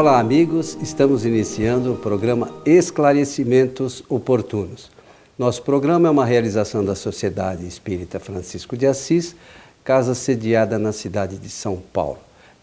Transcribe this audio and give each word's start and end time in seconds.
Olá, 0.00 0.18
amigos. 0.18 0.78
Estamos 0.80 1.26
iniciando 1.26 1.92
o 1.92 1.96
programa 1.96 2.50
Esclarecimentos 2.64 4.02
Oportunos. 4.08 4.90
Nosso 5.38 5.62
programa 5.62 6.08
é 6.08 6.10
uma 6.10 6.24
realização 6.24 6.82
da 6.82 6.94
Sociedade 6.94 7.66
Espírita 7.66 8.18
Francisco 8.18 8.78
de 8.78 8.86
Assis, 8.86 9.36
casa 9.84 10.14
sediada 10.14 10.78
na 10.78 10.92
cidade 10.92 11.36
de 11.36 11.50
São 11.50 11.76
Paulo. 11.92 12.16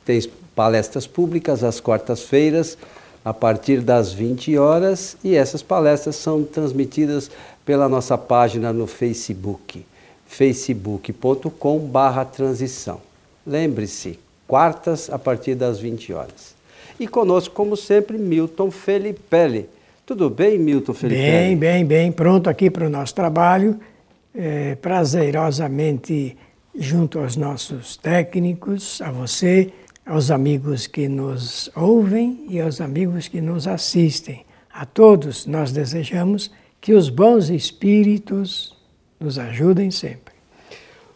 Tem 0.03 0.19
palestras 0.55 1.05
públicas 1.05 1.63
às 1.63 1.79
quartas-feiras, 1.79 2.75
a 3.23 3.35
partir 3.35 3.81
das 3.81 4.11
20 4.11 4.57
horas, 4.57 5.15
e 5.23 5.35
essas 5.35 5.61
palestras 5.61 6.15
são 6.15 6.43
transmitidas 6.43 7.29
pela 7.63 7.87
nossa 7.87 8.17
página 8.17 8.73
no 8.73 8.87
Facebook, 8.87 9.85
facebook.com/transição. 10.25 12.99
Lembre-se, 13.45 14.17
quartas 14.47 15.07
a 15.11 15.19
partir 15.19 15.53
das 15.53 15.77
20 15.77 16.13
horas. 16.13 16.56
E 16.99 17.07
conosco, 17.07 17.53
como 17.53 17.77
sempre, 17.77 18.17
Milton 18.17 18.71
Felipe. 18.71 19.67
Tudo 20.05 20.29
bem, 20.29 20.57
Milton 20.57 20.93
Felipe? 20.93 21.21
Bem, 21.21 21.57
bem, 21.57 21.85
bem. 21.85 22.11
Pronto 22.11 22.49
aqui 22.49 22.69
para 22.69 22.87
o 22.87 22.89
nosso 22.89 23.13
trabalho. 23.13 23.79
É, 24.33 24.75
prazerosamente 24.75 26.37
junto 26.77 27.19
aos 27.19 27.35
nossos 27.35 27.97
técnicos, 27.97 29.01
a 29.01 29.11
você, 29.11 29.71
aos 30.05 30.31
amigos 30.31 30.87
que 30.87 31.07
nos 31.07 31.69
ouvem 31.75 32.45
e 32.49 32.61
aos 32.61 32.79
amigos 32.79 33.27
que 33.27 33.41
nos 33.41 33.67
assistem. 33.67 34.45
A 34.71 34.85
todos 34.85 35.45
nós 35.45 35.71
desejamos 35.71 36.51
que 36.79 36.93
os 36.93 37.09
bons 37.09 37.49
espíritos 37.49 38.75
nos 39.19 39.39
ajudem 39.39 39.91
sempre. 39.91 40.35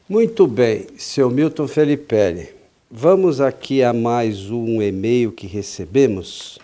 Muito 0.10 0.48
bem, 0.48 0.88
seu 0.98 1.30
Milton 1.30 1.68
Felipe. 1.68 2.61
Vamos 2.94 3.40
aqui 3.40 3.82
a 3.82 3.94
mais 3.94 4.52
um 4.52 4.82
e-mail 4.82 5.32
que 5.32 5.48
recebemos, 5.48 6.60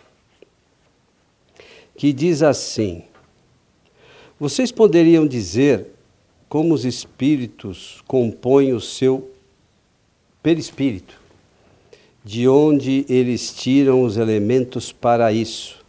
que 1.95 2.11
diz 2.11 2.44
assim: 2.44 3.03
Vocês 4.38 4.69
poderiam 4.69 5.25
dizer 5.25 5.86
como 6.50 6.73
os 6.73 6.84
espíritos 6.84 8.03
compõem 8.06 8.73
o 8.73 8.81
seu 8.81 9.31
perispírito, 10.44 11.17
de 12.25 12.45
onde 12.45 13.06
eles 13.08 13.53
tiram 13.53 14.03
os 14.03 14.17
elementos 14.17 14.91
para 14.91 15.31
isso? 15.31 15.81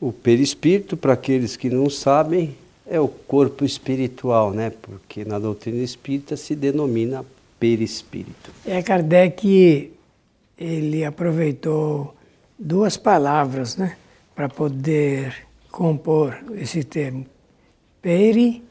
O 0.00 0.10
perispírito, 0.10 0.96
para 0.96 1.12
aqueles 1.12 1.56
que 1.56 1.68
não 1.68 1.90
sabem, 1.90 2.56
é 2.86 2.98
o 2.98 3.06
corpo 3.06 3.66
espiritual, 3.66 4.50
né? 4.50 4.70
Porque 4.80 5.26
na 5.26 5.38
doutrina 5.38 5.82
espírita 5.82 6.38
se 6.38 6.56
denomina 6.56 7.22
perispírito. 7.62 8.50
É, 8.66 8.82
Kardec, 8.82 9.92
ele 10.58 11.04
aproveitou 11.04 12.12
duas 12.58 12.96
palavras, 12.96 13.76
né, 13.76 13.96
para 14.34 14.48
poder 14.48 15.46
compor 15.70 16.42
esse 16.56 16.82
termo. 16.82 17.24
Peri, 18.00 18.64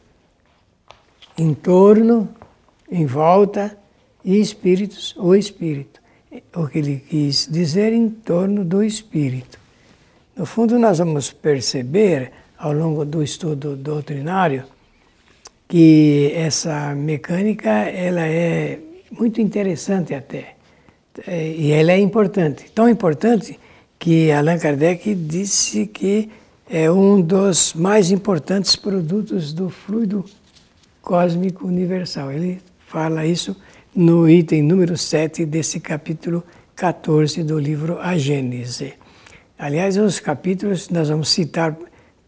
em 1.37 1.53
torno, 1.53 2.27
em 2.91 3.05
volta, 3.05 3.77
e 4.25 4.41
espíritos, 4.41 5.15
o 5.17 5.33
espírito. 5.33 6.01
O 6.53 6.67
que 6.67 6.79
ele 6.79 6.97
quis 6.99 7.47
dizer 7.49 7.93
em 7.93 8.09
torno 8.09 8.65
do 8.65 8.83
espírito. 8.83 9.57
No 10.35 10.45
fundo, 10.45 10.77
nós 10.77 10.97
vamos 10.97 11.31
perceber, 11.31 12.33
ao 12.57 12.73
longo 12.73 13.05
do 13.05 13.23
estudo 13.23 13.77
doutrinário, 13.77 14.65
que 15.71 16.33
essa 16.35 16.93
mecânica 16.93 17.69
ela 17.69 18.27
é 18.27 18.77
muito 19.09 19.39
interessante 19.39 20.13
até. 20.13 20.55
É, 21.25 21.47
e 21.47 21.71
ela 21.71 21.93
é 21.93 21.97
importante. 21.97 22.69
Tão 22.75 22.89
importante 22.89 23.57
que 23.97 24.29
Allan 24.33 24.59
Kardec 24.59 25.15
disse 25.15 25.87
que 25.87 26.29
é 26.69 26.91
um 26.91 27.21
dos 27.21 27.73
mais 27.73 28.11
importantes 28.11 28.75
produtos 28.75 29.53
do 29.53 29.69
fluido 29.69 30.25
cósmico 31.01 31.65
universal. 31.65 32.33
Ele 32.33 32.59
fala 32.85 33.25
isso 33.25 33.55
no 33.95 34.29
item 34.29 34.63
número 34.63 34.97
7 34.97 35.45
desse 35.45 35.79
capítulo 35.79 36.43
14 36.75 37.43
do 37.43 37.57
livro 37.57 37.97
A 38.01 38.17
Gênese. 38.17 38.95
Aliás, 39.57 39.95
os 39.95 40.19
capítulos 40.19 40.89
nós 40.89 41.07
vamos 41.07 41.29
citar 41.29 41.77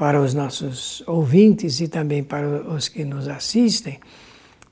para 0.04 0.20
os 0.20 0.34
nossos 0.34 1.02
ouvintes 1.08 1.80
e 1.80 1.88
também 1.88 2.22
para 2.22 2.70
os 2.70 2.90
que 2.90 3.06
nos 3.06 3.26
assistem, 3.26 4.02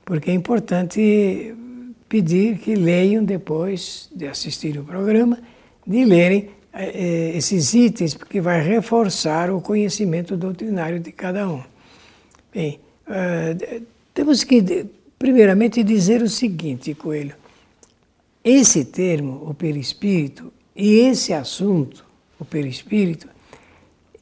porque 0.04 0.30
é 0.30 0.34
importante 0.34 1.54
pedir 2.06 2.58
que 2.58 2.74
leiam 2.74 3.24
depois 3.24 4.10
de 4.14 4.26
assistir 4.26 4.78
o 4.78 4.84
programa, 4.84 5.38
de 5.86 6.04
lerem 6.04 6.50
eh, 6.74 7.32
esses 7.34 7.72
itens, 7.72 8.12
porque 8.12 8.42
vai 8.42 8.60
reforçar 8.60 9.50
o 9.50 9.62
conhecimento 9.62 10.36
doutrinário 10.36 11.00
de 11.00 11.10
cada 11.12 11.48
um. 11.48 11.62
Bem, 12.52 12.78
uh, 13.08 13.82
temos 14.12 14.44
que, 14.44 14.84
primeiramente, 15.18 15.82
dizer 15.82 16.20
o 16.20 16.28
seguinte, 16.28 16.92
Coelho. 16.92 17.36
Esse 18.44 18.84
termo, 18.84 19.48
o 19.48 19.54
perispírito, 19.54 20.52
e 20.76 20.98
esse 21.08 21.32
assunto, 21.32 22.04
o 22.38 22.44
perispírito, 22.44 23.31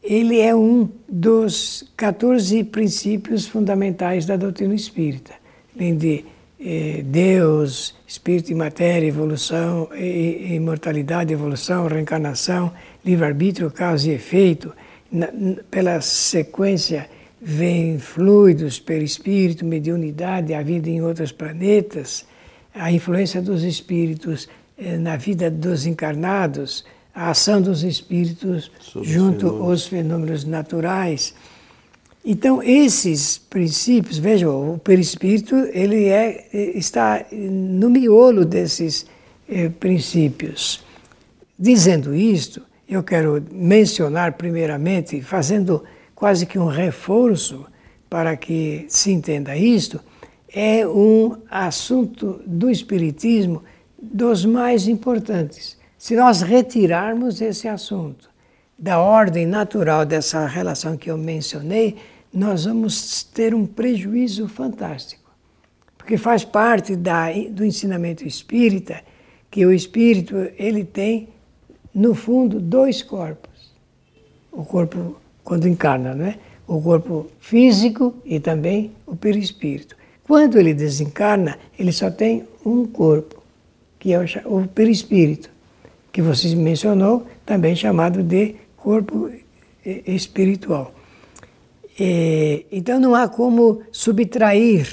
ele 0.03 0.41
é 0.41 0.55
um 0.55 0.89
dos 1.09 1.85
14 1.97 2.65
princípios 2.65 3.47
fundamentais 3.47 4.25
da 4.25 4.37
doutrina 4.37 4.75
espírita, 4.75 5.33
além 5.77 5.97
de 5.97 6.25
eh, 6.59 7.03
Deus, 7.05 7.95
espírito 8.07 8.51
e 8.51 8.55
matéria, 8.55 9.07
evolução, 9.07 9.89
imortalidade, 9.95 11.33
evolução, 11.33 11.87
reencarnação, 11.87 12.73
livre-arbítrio, 13.05 13.71
causa 13.71 14.11
e 14.11 14.15
efeito. 14.15 14.73
Na, 15.13 15.29
pela 15.71 16.01
sequência 16.01 17.09
vem 17.41 17.99
fluidos, 17.99 18.79
perispírito, 18.79 19.65
mediunidade, 19.65 20.55
a 20.55 20.63
vida 20.63 20.89
em 20.89 21.03
outros 21.03 21.33
planetas, 21.33 22.27
a 22.75 22.93
influência 22.93 23.41
dos 23.41 23.65
espíritos 23.65 24.49
eh, 24.79 24.97
na 24.97 25.17
vida 25.17 25.51
dos 25.51 25.87
encarnados, 25.87 26.85
a 27.21 27.33
ação 27.33 27.61
dos 27.61 27.85
espíritos 27.85 28.73
Sobre 28.81 29.07
junto 29.07 29.47
aos 29.47 29.87
fenômenos 29.87 30.43
naturais. 30.45 31.35
Então, 32.25 32.63
esses 32.63 33.37
princípios, 33.37 34.17
vejam, 34.17 34.73
o 34.73 34.79
perispírito 34.79 35.55
ele 35.55 36.07
é, 36.07 36.49
está 36.51 37.27
no 37.31 37.91
miolo 37.91 38.43
desses 38.43 39.05
eh, 39.47 39.69
princípios. 39.69 40.83
Dizendo 41.59 42.15
isto, 42.15 42.63
eu 42.89 43.03
quero 43.03 43.45
mencionar 43.53 44.39
primeiramente, 44.39 45.21
fazendo 45.21 45.85
quase 46.15 46.47
que 46.47 46.59
um 46.59 46.69
reforço 46.69 47.67
para 48.09 48.35
que 48.35 48.87
se 48.89 49.13
entenda 49.13 49.55
isto, 49.55 50.01
é 50.51 50.89
um 50.89 51.37
assunto 51.51 52.41
do 52.47 52.71
Espiritismo 52.71 53.63
dos 54.01 54.47
mais 54.47 54.89
importantes. 54.89 55.80
Se 56.01 56.17
nós 56.17 56.41
retirarmos 56.41 57.43
esse 57.43 57.69
assunto 57.69 58.31
da 58.79 58.99
ordem 58.99 59.45
natural 59.45 60.07
dessa 60.07 60.47
relação 60.47 60.97
que 60.97 61.11
eu 61.11 61.19
mencionei, 61.19 61.99
nós 62.33 62.65
vamos 62.65 63.23
ter 63.23 63.55
um 63.55 63.67
prejuízo 63.67 64.49
fantástico. 64.49 65.31
Porque 65.99 66.17
faz 66.17 66.43
parte 66.43 66.97
da, 66.97 67.27
do 67.51 67.67
ensinamento 67.67 68.27
espírita 68.27 69.03
que 69.51 69.67
o 69.67 69.71
espírito 69.71 70.37
ele 70.57 70.85
tem, 70.85 71.29
no 71.95 72.15
fundo, 72.15 72.59
dois 72.59 73.03
corpos. 73.03 73.71
O 74.51 74.65
corpo, 74.65 75.21
quando 75.45 75.69
encarna, 75.69 76.15
não 76.15 76.25
é? 76.25 76.39
o 76.67 76.81
corpo 76.81 77.27
físico 77.41 78.15
e 78.25 78.41
também 78.41 78.91
o 79.07 79.15
perispírito. 79.15 79.95
Quando 80.25 80.59
ele 80.59 80.73
desencarna, 80.73 81.59
ele 81.79 81.93
só 81.93 82.11
tem 82.11 82.49
um 82.65 82.87
corpo, 82.87 83.43
que 83.99 84.15
é 84.15 84.19
o 84.47 84.67
perispírito 84.67 85.60
que 86.13 86.21
você 86.23 86.55
mencionou, 86.55 87.27
também 87.47 87.75
chamado 87.75 88.23
de 88.23 88.57
corpo 88.77 89.31
espiritual. 89.85 90.93
É, 91.99 92.65
então 92.73 92.99
não 92.99 93.15
há 93.15 93.29
como 93.29 93.83
subtrair 93.93 94.89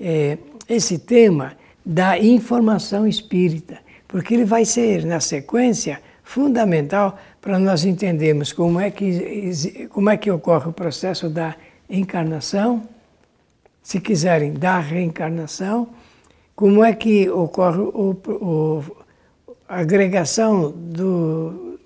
é, 0.00 0.38
esse 0.68 0.98
tema 0.98 1.52
da 1.84 2.18
informação 2.18 3.06
espírita, 3.06 3.78
porque 4.08 4.34
ele 4.34 4.44
vai 4.44 4.64
ser, 4.64 5.04
na 5.04 5.20
sequência, 5.20 6.00
fundamental 6.22 7.18
para 7.40 7.58
nós 7.58 7.84
entendermos 7.84 8.52
como 8.52 8.80
é 8.80 8.90
que, 8.90 9.88
como 9.90 10.10
é 10.10 10.16
que 10.16 10.30
ocorre 10.30 10.68
o 10.68 10.72
processo 10.72 11.28
da 11.28 11.54
encarnação, 11.90 12.82
se 13.82 14.00
quiserem, 14.00 14.52
da 14.52 14.78
reencarnação, 14.78 15.88
como 16.54 16.84
é 16.84 16.92
que 16.92 17.28
ocorre 17.28 17.80
o, 17.80 18.16
o, 18.26 18.84
agregação 19.68 20.70
do, 20.70 21.78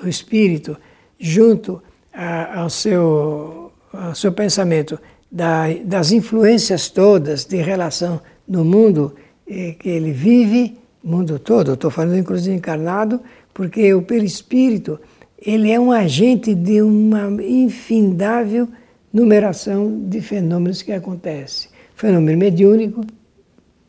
do 0.00 0.08
espírito 0.08 0.76
junto 1.18 1.82
a, 2.12 2.60
ao, 2.60 2.70
seu, 2.70 3.72
ao 3.92 4.14
seu 4.14 4.32
pensamento 4.32 4.98
da, 5.30 5.66
das 5.84 6.12
influências 6.12 6.88
todas 6.88 7.44
de 7.44 7.56
relação 7.56 8.20
no 8.48 8.64
mundo 8.64 9.14
eh, 9.48 9.76
que 9.78 9.88
ele 9.88 10.12
vive 10.12 10.78
mundo 11.02 11.38
todo. 11.38 11.74
Estou 11.74 11.90
falando 11.90 12.18
inclusive 12.18 12.54
encarnado, 12.54 13.20
porque 13.54 13.92
o 13.94 14.02
perispírito 14.02 14.98
ele 15.40 15.70
é 15.70 15.80
um 15.80 15.90
agente 15.90 16.54
de 16.54 16.82
uma 16.82 17.30
infindável 17.42 18.68
numeração 19.12 20.08
de 20.08 20.20
fenômenos 20.20 20.82
que 20.82 20.92
acontecem. 20.92 21.70
fenômeno 21.94 22.38
mediúnico 22.38 23.04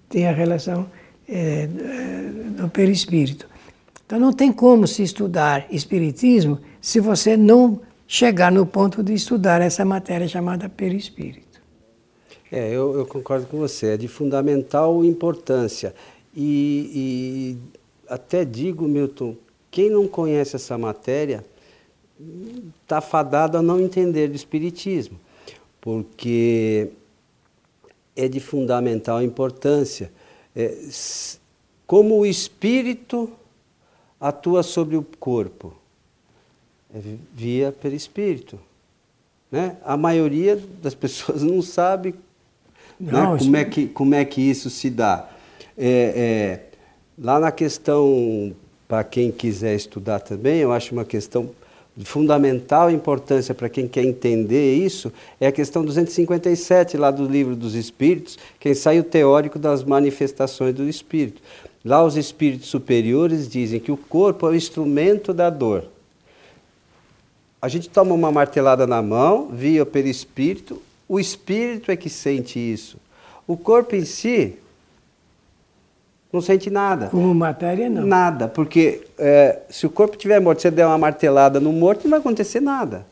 tem 0.09 0.27
a 0.27 0.31
relação 0.31 0.87
é, 1.31 1.67
do 2.57 2.69
perispírito. 2.69 3.47
Então 4.05 4.19
não 4.19 4.33
tem 4.33 4.51
como 4.51 4.85
se 4.85 5.01
estudar 5.01 5.65
espiritismo 5.71 6.59
se 6.81 6.99
você 6.99 7.37
não 7.37 7.79
chegar 8.05 8.51
no 8.51 8.65
ponto 8.65 9.01
de 9.01 9.13
estudar 9.13 9.61
essa 9.61 9.85
matéria 9.85 10.27
chamada 10.27 10.67
perispírito. 10.67 11.61
É, 12.51 12.67
eu, 12.69 12.97
eu 12.97 13.05
concordo 13.05 13.45
com 13.45 13.57
você, 13.57 13.93
é 13.93 13.97
de 13.97 14.09
fundamental 14.09 15.05
importância. 15.05 15.95
E, 16.35 16.91
e 16.93 17.57
até 18.09 18.43
digo, 18.43 18.85
Milton, 18.85 19.37
quem 19.69 19.89
não 19.89 20.05
conhece 20.05 20.57
essa 20.57 20.77
matéria 20.77 21.45
está 22.83 22.99
fadado 22.99 23.57
a 23.57 23.61
não 23.61 23.79
entender 23.79 24.27
do 24.27 24.35
Espiritismo, 24.35 25.17
porque 25.79 26.89
é 28.15 28.27
de 28.27 28.41
fundamental 28.41 29.23
importância. 29.23 30.11
É, 30.56 30.77
como 31.88 32.19
o 32.19 32.25
espírito 32.25 33.31
atua 34.19 34.63
sobre 34.63 34.95
o 34.95 35.03
corpo? 35.03 35.74
É 36.94 37.00
via 37.33 37.71
perispírito. 37.71 38.59
Né? 39.51 39.75
A 39.83 39.98
maioria 39.98 40.62
das 40.81 40.95
pessoas 40.95 41.44
não 41.44 41.62
sabe 41.62 42.15
né, 43.00 43.12
não, 43.12 43.33
né? 43.33 43.39
como, 43.39 43.57
é 43.57 43.65
que, 43.65 43.88
como 43.88 44.15
é 44.15 44.25
que 44.25 44.42
isso 44.42 44.69
se 44.69 44.89
dá. 44.89 45.30
É, 45.77 46.13
é, 46.15 46.59
lá 47.18 47.39
na 47.39 47.51
questão, 47.51 48.56
para 48.88 49.03
quem 49.03 49.31
quiser 49.31 49.75
estudar 49.75 50.19
também, 50.19 50.59
eu 50.59 50.71
acho 50.71 50.94
uma 50.94 51.06
questão 51.06 51.50
fundamental 52.03 52.89
importância 52.89 53.53
para 53.53 53.69
quem 53.69 53.88
quer 53.88 54.03
entender 54.03 54.75
isso, 54.75 55.11
é 55.39 55.47
a 55.47 55.51
questão 55.51 55.83
257 55.83 56.97
lá 56.97 57.11
do 57.11 57.25
livro 57.25 57.55
dos 57.55 57.75
Espíritos, 57.75 58.38
que 58.59 58.69
é 58.69 58.71
ensaio 58.71 59.03
teórico 59.03 59.59
das 59.59 59.83
manifestações 59.83 60.73
do 60.73 60.88
Espírito. 60.88 61.41
Lá 61.83 62.03
os 62.03 62.15
espíritos 62.15 62.69
superiores 62.69 63.49
dizem 63.49 63.79
que 63.79 63.91
o 63.91 63.97
corpo 63.97 64.47
é 64.47 64.51
o 64.51 64.55
instrumento 64.55 65.33
da 65.33 65.49
dor. 65.49 65.85
A 67.61 67.67
gente 67.67 67.89
toma 67.89 68.13
uma 68.13 68.31
martelada 68.31 68.85
na 68.85 69.01
mão, 69.01 69.49
via 69.51 69.85
pelo 69.85 70.07
espírito, 70.07 70.81
o 71.07 71.19
espírito 71.19 71.91
é 71.91 71.95
que 71.95 72.09
sente 72.09 72.59
isso. 72.59 72.97
O 73.47 73.57
corpo 73.57 73.95
em 73.95 74.05
si 74.05 74.57
não 76.31 76.41
sente 76.41 76.69
nada. 76.69 77.07
Como 77.07 77.33
matéria, 77.33 77.89
não. 77.89 78.05
Nada, 78.05 78.47
porque 78.47 79.01
é, 79.17 79.59
se 79.69 79.85
o 79.85 79.89
corpo 79.89 80.15
estiver 80.15 80.39
morto, 80.39 80.61
você 80.61 80.71
der 80.71 80.85
uma 80.85 80.97
martelada 80.97 81.59
no 81.59 81.73
morto, 81.73 82.03
não 82.03 82.11
vai 82.11 82.19
acontecer 82.19 82.61
nada. 82.61 83.05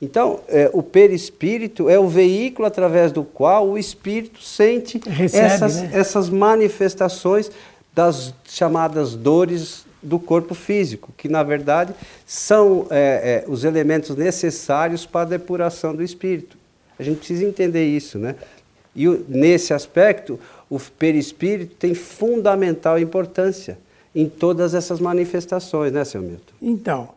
Então, 0.00 0.40
é, 0.48 0.68
o 0.74 0.82
perispírito 0.82 1.88
é 1.88 1.98
o 1.98 2.06
veículo 2.06 2.66
através 2.66 3.12
do 3.12 3.24
qual 3.24 3.66
o 3.68 3.78
espírito 3.78 4.42
sente 4.42 5.00
Recebe, 5.08 5.46
essas, 5.46 5.82
né? 5.82 5.90
essas 5.94 6.28
manifestações 6.28 7.50
das 7.94 8.34
chamadas 8.44 9.14
dores 9.14 9.86
do 10.02 10.18
corpo 10.18 10.54
físico, 10.54 11.12
que 11.16 11.28
na 11.28 11.42
verdade 11.42 11.94
são 12.26 12.86
é, 12.90 13.44
é, 13.46 13.50
os 13.50 13.64
elementos 13.64 14.14
necessários 14.14 15.06
para 15.06 15.22
a 15.22 15.24
depuração 15.24 15.94
do 15.94 16.02
espírito. 16.02 16.58
A 16.98 17.02
gente 17.02 17.18
precisa 17.18 17.44
entender 17.44 17.86
isso, 17.86 18.18
né? 18.18 18.36
E 18.94 19.06
nesse 19.28 19.74
aspecto, 19.74 20.38
o 20.68 20.78
perispírito 20.78 21.76
tem 21.76 21.94
fundamental 21.94 22.98
importância 22.98 23.78
em 24.14 24.28
todas 24.28 24.74
essas 24.74 24.98
manifestações, 24.98 25.92
né, 25.92 26.04
seu 26.04 26.22
Milton? 26.22 26.54
Então, 26.60 27.08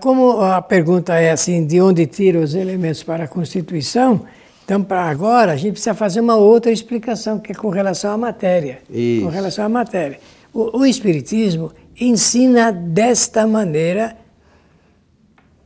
como 0.00 0.40
a 0.40 0.62
pergunta 0.62 1.14
é 1.14 1.30
assim, 1.30 1.66
de 1.66 1.80
onde 1.80 2.06
tira 2.06 2.38
os 2.38 2.54
elementos 2.54 3.02
para 3.02 3.24
a 3.24 3.28
constituição, 3.28 4.24
então, 4.64 4.82
para 4.82 5.08
agora, 5.08 5.52
a 5.52 5.56
gente 5.56 5.72
precisa 5.72 5.94
fazer 5.94 6.20
uma 6.20 6.36
outra 6.36 6.70
explicação, 6.70 7.38
que 7.38 7.52
é 7.52 7.54
com 7.54 7.70
relação 7.70 8.12
à 8.12 8.18
matéria. 8.18 8.80
Isso. 8.90 9.24
Com 9.24 9.30
relação 9.30 9.64
à 9.64 9.68
matéria. 9.68 10.20
O, 10.52 10.80
o 10.80 10.84
Espiritismo 10.84 11.72
ensina 11.98 12.70
desta 12.70 13.46
maneira 13.46 14.14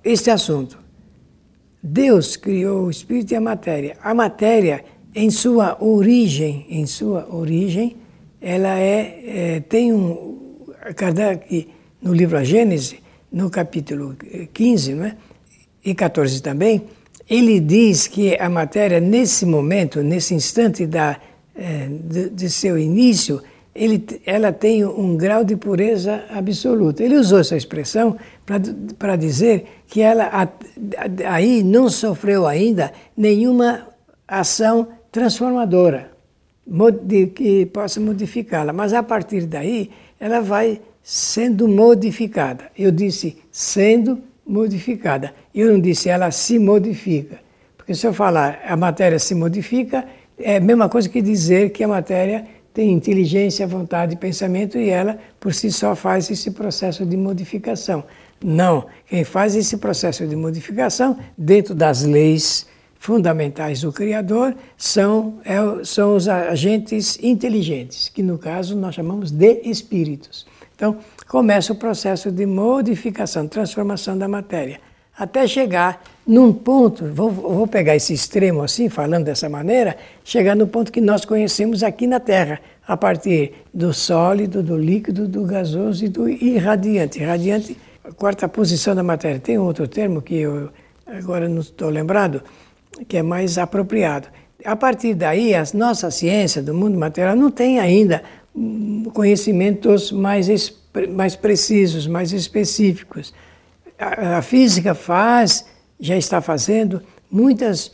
este 0.05 0.31
assunto. 0.31 0.78
Deus 1.82 2.37
criou 2.37 2.85
o 2.85 2.90
Espírito 2.90 3.32
e 3.32 3.37
a 3.37 3.40
matéria. 3.40 3.96
A 4.00 4.14
matéria 4.14 4.85
em 5.14 5.31
sua 5.31 5.76
origem, 5.82 6.67
em 6.69 6.87
sua 6.87 7.29
origem, 7.31 7.97
ela 8.41 8.79
é, 8.79 9.56
é 9.56 9.61
tem 9.61 9.93
um 9.93 10.67
Kardec 10.97 11.69
no 12.00 12.12
livro 12.12 12.37
A 12.37 12.44
Gênese, 12.44 12.99
no 13.31 13.49
capítulo 13.49 14.17
15, 14.53 14.94
né, 14.94 15.17
e 15.85 15.94
14 15.94 16.43
também, 16.43 16.82
ele 17.29 17.61
diz 17.61 18.06
que 18.06 18.37
a 18.38 18.49
matéria 18.49 19.00
nesse 19.00 19.47
momento, 19.47 20.03
nesse 20.03 20.35
instante 20.35 20.87
da, 20.87 21.19
é, 21.55 21.88
de, 21.88 22.31
de, 22.31 22.50
seu 22.50 22.79
início, 22.79 23.41
ele, 23.75 24.05
ela 24.26 24.53
tem 24.53 24.85
um 24.85 25.17
grau 25.17 25.44
de 25.44 25.56
pureza 25.56 26.25
absoluta. 26.31 27.03
Ele 27.03 27.17
usou 27.17 27.38
essa 27.38 27.56
expressão 27.56 28.17
para 28.99 29.17
dizer 29.17 29.64
que 29.87 30.00
ela 30.03 30.53
aí 31.26 31.62
não 31.62 31.88
sofreu 31.88 32.47
ainda 32.47 32.93
nenhuma 33.17 33.87
ação 34.29 34.88
transformadora 35.12 36.11
que 37.35 37.67
possa 37.67 38.00
modificá-la. 38.00 38.73
Mas 38.73 38.94
a 38.94 39.03
partir 39.03 39.47
daí, 39.47 39.91
ela 40.19 40.41
vai 40.41 40.81
sendo 41.03 41.69
modificada. 41.69 42.70
Eu 42.76 42.91
disse 42.91 43.37
sendo 43.50 44.20
modificada. 44.47 45.35
Eu 45.55 45.70
não 45.70 45.81
disse 45.81 46.09
ela 46.09 46.31
se 46.31 46.59
modifica. 46.59 47.41
Porque 47.76 47.94
se 47.94 48.06
eu 48.06 48.14
falar 48.14 48.61
a 48.67 48.76
matéria 48.76 49.19
se 49.19 49.35
modifica, 49.35 50.05
é 50.38 50.56
a 50.56 50.61
mesma 50.61 50.88
coisa 50.88 51.09
que 51.09 51.20
dizer 51.20 51.70
que 51.70 51.85
a 51.85 51.88
matéria 51.88 52.47
tem 52.73 52.91
inteligência, 52.91 53.67
vontade 53.67 54.14
e 54.14 54.17
pensamento 54.17 54.79
e 54.79 54.88
ela 54.88 55.19
por 55.38 55.53
si 55.53 55.70
só 55.70 55.94
faz 55.94 56.31
esse 56.31 56.53
processo 56.53 57.05
de 57.05 57.17
modificação. 57.17 58.05
Não, 58.43 58.87
quem 59.06 59.25
faz 59.25 59.55
esse 59.55 59.76
processo 59.76 60.26
de 60.26 60.35
modificação 60.35 61.19
dentro 61.37 61.75
das 61.75 62.03
leis 62.03 62.67
fundamentais 63.02 63.81
do 63.81 63.93
Criador 63.93 64.54
são, 64.78 65.40
é, 65.44 65.56
são 65.84 66.14
os 66.14 66.28
agentes 66.28 67.18
inteligentes, 67.21 68.09
que 68.09 68.23
no 68.23 68.38
caso 68.38 68.76
nós 68.76 68.94
chamamos 68.94 69.32
de 69.32 69.61
espíritos. 69.64 70.47
Então, 70.76 70.97
começa 71.26 71.73
o 71.73 71.76
processo 71.76 72.30
de 72.30 72.47
modificação, 72.47 73.49
transformação 73.49 74.16
da 74.16 74.28
matéria, 74.28 74.80
até 75.18 75.49
chegar 75.49 76.00
num 76.25 76.52
ponto, 76.52 77.06
vou, 77.06 77.28
vou 77.28 77.66
pegar 77.66 77.97
esse 77.97 78.14
extremo 78.14 78.62
assim, 78.62 78.88
falando 78.88 79.25
dessa 79.25 79.49
maneira, 79.49 79.97
chegar 80.23 80.54
no 80.54 80.68
ponto 80.68 80.92
que 80.92 81.00
nós 81.00 81.25
conhecemos 81.25 81.82
aqui 81.82 82.06
na 82.06 82.21
Terra, 82.21 82.61
a 82.87 82.97
partir 82.97 83.52
do 83.75 83.92
sólido, 83.92 84.62
do 84.62 84.76
líquido, 84.76 85.26
do 85.26 85.42
gasoso 85.42 86.04
e 86.04 86.09
do 86.09 86.28
irradiante. 86.28 87.18
Irradiante, 87.18 87.76
a 88.04 88.12
quarta 88.12 88.49
posição 88.49 88.94
da 88.94 89.02
matéria. 89.02 89.40
Tem 89.40 89.59
outro 89.59 89.88
termo 89.88 90.23
que 90.23 90.37
eu 90.37 90.71
agora 91.04 91.49
não 91.49 91.61
estou 91.61 91.90
lembrado, 91.90 92.42
que 93.08 93.16
é 93.16 93.22
mais 93.22 93.58
apropriado. 93.58 94.28
A 94.64 94.76
partir 94.76 95.14
daí, 95.14 95.54
a 95.54 95.64
nossa 95.75 96.11
ciência 96.11 96.62
do 96.62 96.72
mundo 96.72 96.99
material 96.99 97.34
não 97.34 97.50
tem 97.50 97.80
ainda 97.80 98.22
conhecimentos 99.12 100.12
mais, 100.12 100.49
mais 101.11 101.34
precisos, 101.34 102.06
mais 102.06 102.32
específicos. 102.32 103.34
A, 103.99 104.38
a 104.38 104.42
física 104.42 104.94
faz, 104.94 105.64
já 105.99 106.16
está 106.16 106.40
fazendo, 106.40 107.02
muitas, 107.30 107.92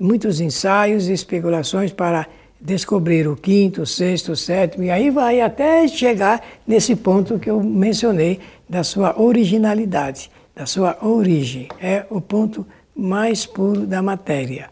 muitos 0.00 0.40
ensaios 0.40 1.08
e 1.08 1.12
especulações 1.12 1.92
para 1.92 2.26
descobrir 2.60 3.26
o 3.26 3.34
quinto, 3.34 3.82
o 3.82 3.86
sexto, 3.86 4.32
o 4.32 4.36
sétimo, 4.36 4.84
e 4.84 4.90
aí 4.90 5.10
vai 5.10 5.40
até 5.40 5.86
chegar 5.88 6.40
nesse 6.66 6.94
ponto 6.94 7.38
que 7.38 7.50
eu 7.50 7.60
mencionei 7.60 8.38
da 8.68 8.84
sua 8.84 9.20
originalidade, 9.20 10.30
da 10.54 10.64
sua 10.64 10.96
origem. 11.04 11.68
É 11.80 12.06
o 12.08 12.20
ponto 12.20 12.64
mais 12.94 13.46
puro 13.46 13.86
da 13.86 14.02
matéria. 14.02 14.70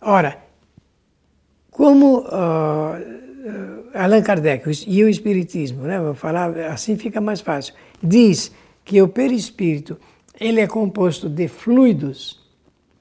Ora, 0.00 0.38
como 1.70 2.20
uh, 2.20 3.12
Allan 3.94 4.22
Kardec 4.22 4.70
e 4.86 5.04
o 5.04 5.08
Espiritismo, 5.08 5.82
né, 5.82 6.00
vou 6.00 6.14
falar 6.14 6.56
assim 6.70 6.96
fica 6.96 7.20
mais 7.20 7.40
fácil, 7.40 7.74
diz 8.02 8.52
que 8.84 9.00
o 9.00 9.08
perispírito 9.08 9.98
ele 10.38 10.60
é 10.60 10.66
composto 10.66 11.28
de 11.28 11.46
fluidos, 11.48 12.40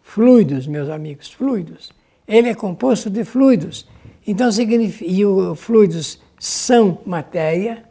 fluidos, 0.01 0.67
meus 0.67 0.89
amigos, 0.89 1.31
fluidos. 1.31 1.91
Ele 2.27 2.49
é 2.49 2.53
composto 2.53 3.09
de 3.09 3.23
fluidos. 3.23 3.87
Então 4.25 4.51
significa 4.51 5.09
e 5.09 5.25
os 5.25 5.59
fluidos 5.59 6.21
são 6.39 6.99
matéria, 7.05 7.83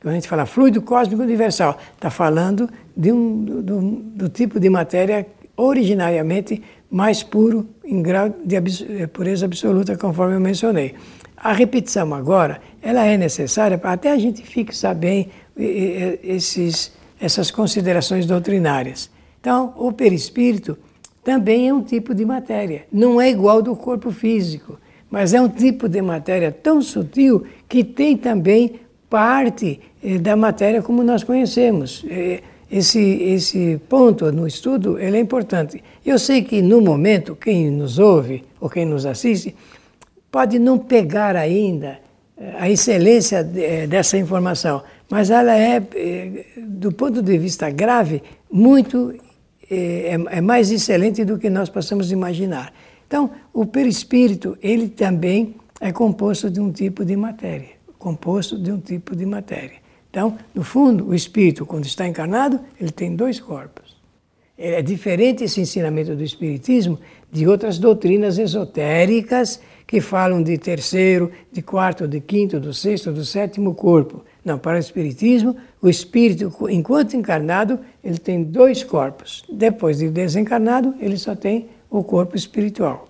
quando 0.00 0.12
a 0.12 0.14
gente 0.14 0.28
fala 0.28 0.46
fluido 0.46 0.80
cósmico 0.82 1.22
universal, 1.22 1.78
está 1.94 2.10
falando 2.10 2.70
de 2.96 3.12
um, 3.12 3.44
do, 3.44 3.80
do, 3.80 4.28
tipo 4.28 4.60
de 4.60 4.70
matéria 4.70 5.26
originariamente 5.58 6.62
mais 6.90 7.22
puro 7.22 7.68
em 7.84 8.00
grau 8.00 8.32
de 8.44 9.06
pureza 9.08 9.44
absoluta, 9.44 9.96
conforme 9.96 10.36
eu 10.36 10.40
mencionei. 10.40 10.94
a 11.36 11.52
repetição 11.52 12.14
agora, 12.14 12.60
ela 12.80 13.04
é 13.04 13.16
necessária 13.16 13.76
para 13.76 13.92
até 13.92 14.10
a 14.10 14.18
gente 14.18 14.42
fixar 14.42 14.94
bem 14.94 15.28
esses, 15.56 16.92
essas 17.20 17.50
considerações 17.50 18.24
doutrinárias. 18.26 19.10
Então, 19.40 19.74
o 19.76 19.92
perispírito 19.92 20.76
também 21.22 21.68
é 21.68 21.74
um 21.74 21.82
tipo 21.82 22.14
de 22.14 22.24
matéria. 22.24 22.86
Não 22.92 23.20
é 23.20 23.30
igual 23.30 23.62
do 23.62 23.76
corpo 23.76 24.10
físico, 24.10 24.78
mas 25.10 25.34
é 25.34 25.40
um 25.40 25.48
tipo 25.48 25.88
de 25.88 26.00
matéria 26.02 26.50
tão 26.50 26.80
sutil 26.80 27.46
que 27.68 27.84
tem 27.84 28.16
também 28.16 28.80
parte 29.08 29.80
eh, 30.02 30.18
da 30.18 30.36
matéria 30.36 30.82
como 30.82 31.02
nós 31.02 31.22
conhecemos. 31.22 32.04
Eh, 32.70 32.78
esse, 32.78 33.00
esse 33.00 33.80
ponto 33.88 34.30
no 34.32 34.46
estudo 34.46 34.98
ele 34.98 35.16
é 35.16 35.20
importante. 35.20 35.82
Eu 36.04 36.18
sei 36.18 36.42
que 36.42 36.62
no 36.62 36.80
momento 36.80 37.36
quem 37.36 37.70
nos 37.70 37.98
ouve 37.98 38.44
ou 38.60 38.68
quem 38.68 38.84
nos 38.84 39.06
assiste 39.06 39.54
pode 40.30 40.58
não 40.58 40.78
pegar 40.78 41.36
ainda 41.36 41.98
eh, 42.36 42.54
a 42.58 42.70
excelência 42.70 43.42
dessa 43.42 44.16
informação, 44.18 44.82
mas 45.10 45.30
ela 45.30 45.56
é, 45.56 45.82
do 46.56 46.92
ponto 46.92 47.22
de 47.22 47.38
vista 47.38 47.70
grave, 47.70 48.22
muito 48.50 49.14
é, 49.70 50.16
é 50.30 50.40
mais 50.40 50.70
excelente 50.70 51.24
do 51.24 51.38
que 51.38 51.50
nós 51.50 51.68
possamos 51.68 52.10
imaginar. 52.10 52.72
Então, 53.06 53.30
o 53.52 53.64
perispírito, 53.64 54.56
ele 54.62 54.88
também 54.88 55.54
é 55.80 55.92
composto 55.92 56.50
de 56.50 56.60
um 56.60 56.70
tipo 56.70 57.04
de 57.04 57.16
matéria, 57.16 57.70
composto 57.98 58.58
de 58.58 58.70
um 58.70 58.78
tipo 58.78 59.16
de 59.16 59.24
matéria. 59.24 59.87
Então, 60.18 60.36
no 60.52 60.64
fundo, 60.64 61.06
o 61.06 61.14
espírito, 61.14 61.64
quando 61.64 61.84
está 61.84 62.04
encarnado, 62.04 62.58
ele 62.80 62.90
tem 62.90 63.14
dois 63.14 63.38
corpos. 63.38 63.96
É 64.58 64.82
diferente 64.82 65.44
esse 65.44 65.60
ensinamento 65.60 66.16
do 66.16 66.24
espiritismo 66.24 66.98
de 67.30 67.46
outras 67.46 67.78
doutrinas 67.78 68.36
esotéricas 68.36 69.60
que 69.86 70.00
falam 70.00 70.42
de 70.42 70.58
terceiro, 70.58 71.30
de 71.52 71.62
quarto, 71.62 72.08
de 72.08 72.20
quinto, 72.20 72.58
do 72.58 72.74
sexto, 72.74 73.12
do 73.12 73.24
sétimo 73.24 73.76
corpo. 73.76 74.24
Não, 74.44 74.58
para 74.58 74.76
o 74.76 74.80
espiritismo, 74.80 75.56
o 75.80 75.88
espírito, 75.88 76.52
enquanto 76.68 77.14
encarnado, 77.14 77.78
ele 78.02 78.18
tem 78.18 78.42
dois 78.42 78.82
corpos. 78.82 79.44
Depois 79.48 79.98
de 79.98 80.10
desencarnado, 80.10 80.96
ele 80.98 81.16
só 81.16 81.36
tem 81.36 81.68
o 81.88 82.02
corpo 82.02 82.34
espiritual. 82.34 83.06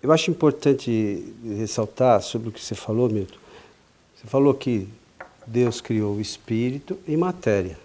Eu 0.00 0.12
acho 0.12 0.30
importante 0.30 1.24
ressaltar 1.58 2.22
sobre 2.22 2.50
o 2.50 2.52
que 2.52 2.62
você 2.62 2.76
falou, 2.76 3.10
Milton. 3.10 3.38
Você 4.14 4.28
falou 4.28 4.54
que 4.54 4.86
Deus 5.46 5.80
criou 5.80 6.16
o 6.16 6.20
espírito 6.20 6.98
e 7.06 7.16
matéria. 7.16 7.78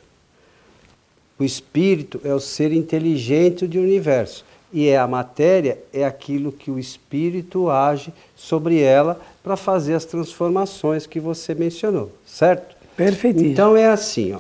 O 1.38 1.44
espírito 1.44 2.20
é 2.24 2.34
o 2.34 2.40
ser 2.40 2.72
inteligente 2.72 3.66
do 3.68 3.80
universo 3.80 4.46
e 4.74 4.88
é 4.88 4.98
a 4.98 5.08
matéria 5.08 5.78
é 5.92 6.06
aquilo 6.06 6.52
que 6.52 6.72
o 6.72 6.80
espírito 6.80 7.70
age 7.70 8.14
sobre 8.36 8.80
ela 8.80 9.20
para 9.44 9.58
fazer 9.58 9.94
as 9.94 10.06
transformações 10.06 11.06
que 11.06 11.20
você 11.20 11.54
mencionou, 11.54 12.12
certo? 12.26 12.76
Perfeito. 12.96 13.44
Então 13.44 13.76
é 13.76 13.88
assim, 13.88 14.34
ó. 14.34 14.40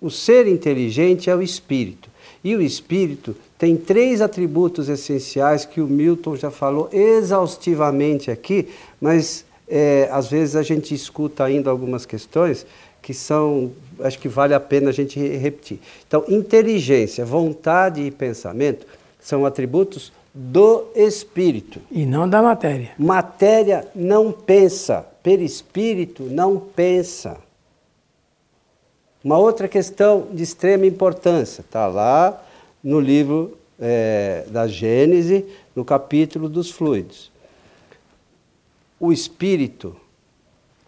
O 0.00 0.10
ser 0.10 0.46
inteligente 0.46 1.30
é 1.30 1.34
o 1.34 1.42
espírito. 1.42 2.10
E 2.44 2.54
o 2.54 2.60
espírito 2.60 3.34
tem 3.58 3.74
três 3.74 4.20
atributos 4.20 4.90
essenciais 4.90 5.64
que 5.64 5.80
o 5.80 5.86
Milton 5.86 6.36
já 6.36 6.50
falou 6.50 6.90
exaustivamente 6.92 8.30
aqui, 8.30 8.68
mas 9.00 9.46
é, 9.68 10.08
às 10.10 10.28
vezes 10.28 10.56
a 10.56 10.62
gente 10.62 10.94
escuta 10.94 11.44
ainda 11.44 11.70
algumas 11.70 12.04
questões 12.04 12.66
que 13.00 13.12
são, 13.12 13.70
acho 14.00 14.18
que 14.18 14.28
vale 14.28 14.54
a 14.54 14.60
pena 14.60 14.88
a 14.90 14.92
gente 14.92 15.20
repetir. 15.20 15.78
Então, 16.06 16.24
inteligência, 16.28 17.24
vontade 17.24 18.00
e 18.00 18.10
pensamento 18.10 18.86
são 19.20 19.44
atributos 19.44 20.12
do 20.32 20.86
espírito. 20.94 21.80
E 21.90 22.06
não 22.06 22.28
da 22.28 22.42
matéria. 22.42 22.92
Matéria 22.98 23.86
não 23.94 24.32
pensa, 24.32 25.06
perispírito 25.22 26.24
não 26.24 26.58
pensa. 26.58 27.36
Uma 29.22 29.38
outra 29.38 29.68
questão 29.68 30.28
de 30.32 30.42
extrema 30.42 30.86
importância, 30.86 31.60
está 31.60 31.86
lá 31.86 32.42
no 32.82 33.00
livro 33.00 33.56
é, 33.78 34.44
da 34.48 34.66
Gênese, 34.66 35.46
no 35.74 35.84
capítulo 35.84 36.48
dos 36.48 36.70
fluidos. 36.70 37.30
O 39.04 39.12
espírito, 39.12 39.94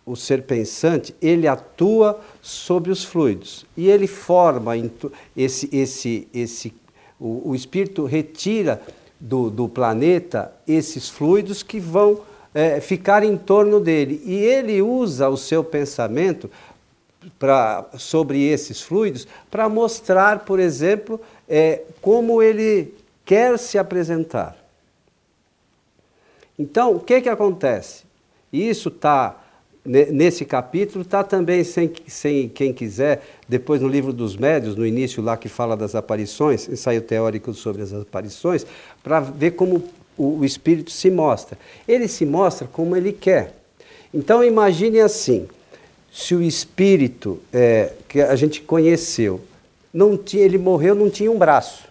o 0.06 0.16
ser 0.16 0.44
pensante, 0.44 1.14
ele 1.20 1.46
atua 1.46 2.18
sobre 2.40 2.90
os 2.90 3.04
fluidos 3.04 3.66
e 3.76 3.90
ele 3.90 4.06
forma 4.06 4.72
esse, 5.36 5.68
esse, 5.70 6.26
esse, 6.32 6.72
o, 7.20 7.50
o 7.50 7.54
espírito 7.54 8.06
retira 8.06 8.80
do, 9.20 9.50
do 9.50 9.68
planeta 9.68 10.50
esses 10.66 11.10
fluidos 11.10 11.62
que 11.62 11.78
vão 11.78 12.22
é, 12.54 12.80
ficar 12.80 13.22
em 13.22 13.36
torno 13.36 13.78
dele 13.80 14.22
e 14.24 14.34
ele 14.34 14.80
usa 14.80 15.28
o 15.28 15.36
seu 15.36 15.62
pensamento 15.62 16.50
pra, 17.38 17.84
sobre 17.98 18.42
esses 18.42 18.80
fluidos 18.80 19.28
para 19.50 19.68
mostrar, 19.68 20.46
por 20.46 20.58
exemplo, 20.58 21.20
é, 21.46 21.82
como 22.00 22.42
ele 22.42 22.94
quer 23.26 23.58
se 23.58 23.76
apresentar. 23.76 24.56
Então, 26.58 26.92
o 26.92 27.00
que, 27.00 27.20
que 27.20 27.28
acontece? 27.28 28.05
Isso 28.56 28.88
está 28.88 29.42
nesse 29.84 30.44
capítulo, 30.44 31.02
está 31.02 31.22
também, 31.22 31.62
sem, 31.62 31.92
sem 32.08 32.48
quem 32.48 32.72
quiser, 32.72 33.22
depois 33.48 33.80
no 33.80 33.86
livro 33.86 34.12
dos 34.12 34.36
médios, 34.36 34.74
no 34.74 34.84
início 34.84 35.22
lá 35.22 35.36
que 35.36 35.48
fala 35.48 35.76
das 35.76 35.94
aparições, 35.94 36.68
ensaio 36.68 37.00
teórico 37.00 37.54
sobre 37.54 37.82
as 37.82 37.92
aparições, 37.92 38.66
para 39.02 39.20
ver 39.20 39.52
como 39.52 39.84
o, 40.16 40.38
o 40.38 40.44
Espírito 40.44 40.90
se 40.90 41.08
mostra. 41.10 41.56
Ele 41.86 42.08
se 42.08 42.26
mostra 42.26 42.66
como 42.66 42.96
ele 42.96 43.12
quer. 43.12 43.54
Então 44.12 44.42
imagine 44.42 45.00
assim, 45.00 45.46
se 46.12 46.34
o 46.34 46.42
espírito 46.42 47.40
é, 47.52 47.92
que 48.08 48.22
a 48.22 48.34
gente 48.34 48.62
conheceu, 48.62 49.40
não 49.92 50.16
tinha, 50.16 50.42
ele 50.42 50.56
morreu, 50.56 50.94
não 50.94 51.10
tinha 51.10 51.30
um 51.30 51.38
braço. 51.38 51.86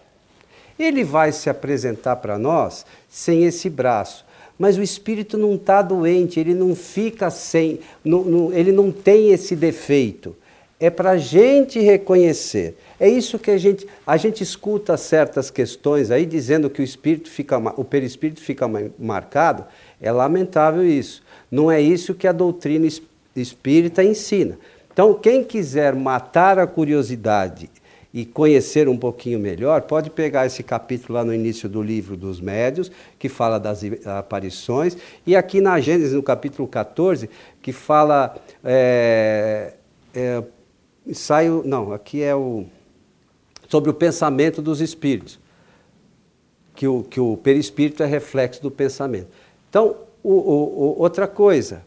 Ele 0.78 1.04
vai 1.04 1.32
se 1.32 1.50
apresentar 1.50 2.16
para 2.18 2.38
nós 2.38 2.86
sem 3.10 3.44
esse 3.44 3.70
braço. 3.70 4.25
Mas 4.58 4.78
o 4.78 4.82
espírito 4.82 5.38
não 5.38 5.56
está 5.56 5.82
doente, 5.82 6.40
ele 6.40 6.54
não 6.54 6.76
fica 6.76 7.30
sem, 7.30 7.80
não, 8.04 8.24
não, 8.24 8.54
ele 8.54 8.72
não 8.72 8.92
tem 8.92 9.32
esse 9.32 9.56
defeito. 9.56 10.36
É 10.80 10.90
para 10.90 11.12
a 11.12 11.18
gente 11.18 11.80
reconhecer. 11.80 12.78
É 13.00 13.08
isso 13.08 13.40
que 13.40 13.52
a 13.52 13.58
gente, 13.58 13.88
a 14.06 14.18
gente 14.18 14.44
escuta 14.44 14.98
certas 14.98 15.50
questões 15.50 16.12
aí 16.12 16.26
dizendo 16.26 16.70
que 16.70 16.82
o 16.82 16.84
espírito 16.84 17.30
fica, 17.30 17.58
o 17.78 17.84
perispírito 17.84 18.42
fica 18.42 18.66
marcado. 19.00 19.66
É 20.02 20.12
lamentável 20.12 20.86
isso. 20.86 21.24
Não 21.50 21.72
é 21.72 21.82
isso 21.82 22.14
que 22.14 22.28
a 22.28 22.32
doutrina 22.32 22.88
espírita 23.36 24.04
ensina. 24.04 24.58
Então, 24.92 25.14
quem 25.14 25.44
quiser 25.44 25.94
matar 25.94 26.58
a 26.58 26.68
curiosidade 26.68 27.70
e 28.16 28.26
conhecer 28.26 28.88
um 28.88 28.96
pouquinho 28.96 29.38
melhor, 29.38 29.82
pode 29.82 30.10
pegar 30.10 30.46
esse 30.46 30.64
capítulo 30.64 31.16
lá 31.16 31.26
no 31.26 31.34
início 31.34 31.68
do 31.68 31.84
livro 31.84 32.16
dos 32.16 32.40
médios, 32.40 32.90
que 33.20 33.28
fala 33.28 33.60
das 33.60 33.82
aparições, 34.06 34.96
e 35.28 35.36
aqui 35.36 35.60
na 35.60 35.82
Gênesis, 35.82 36.14
no 36.14 36.24
capítulo 36.24 36.66
14, 36.66 37.30
que 37.62 37.74
fala. 37.74 38.34
É, 38.64 39.74
é, 40.14 40.42
ensaio, 41.06 41.62
não, 41.66 41.92
aqui 41.92 42.24
é 42.24 42.34
o. 42.34 42.64
sobre 43.68 43.90
o 43.90 43.94
pensamento 43.94 44.62
dos 44.62 44.80
espíritos. 44.80 45.38
Que 46.74 46.88
o, 46.88 47.04
que 47.04 47.20
o 47.20 47.36
perispírito 47.36 48.02
é 48.02 48.06
reflexo 48.06 48.62
do 48.62 48.72
pensamento. 48.72 49.28
Então, 49.70 49.94
o, 50.24 50.32
o, 50.32 50.96
outra 51.02 51.28
coisa, 51.28 51.84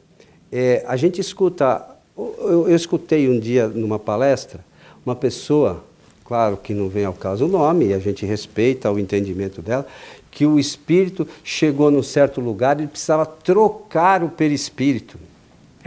é, 0.53 0.85
a 0.87 0.95
gente 0.95 1.23
escuta. 1.23 1.97
Eu, 2.15 2.69
eu 2.69 2.77
escutei 2.77 3.31
um 3.31 3.41
dia 3.41 3.67
numa 3.67 3.99
palestra 3.99 4.69
uma 5.09 5.17
pessoa, 5.17 5.85
claro 6.29 6.59
que 6.59 6.75
não 6.75 6.91
vem 6.91 7.07
ao 7.07 7.15
caso 7.15 7.47
o 7.47 7.49
nome, 7.49 7.87
e 7.87 7.95
a 7.95 7.99
gente 7.99 8.27
respeita 8.27 8.93
o 8.93 8.99
entendimento 8.99 9.63
dela, 9.63 9.87
que 10.31 10.45
o 10.45 10.59
espírito 10.59 11.27
chegou 11.43 11.91
num 11.91 12.03
certo 12.03 12.39
lugar 12.39 12.79
e 12.83 12.87
precisava 12.87 13.25
trocar 13.25 14.23
o 14.23 14.29
perispírito. 14.29 15.19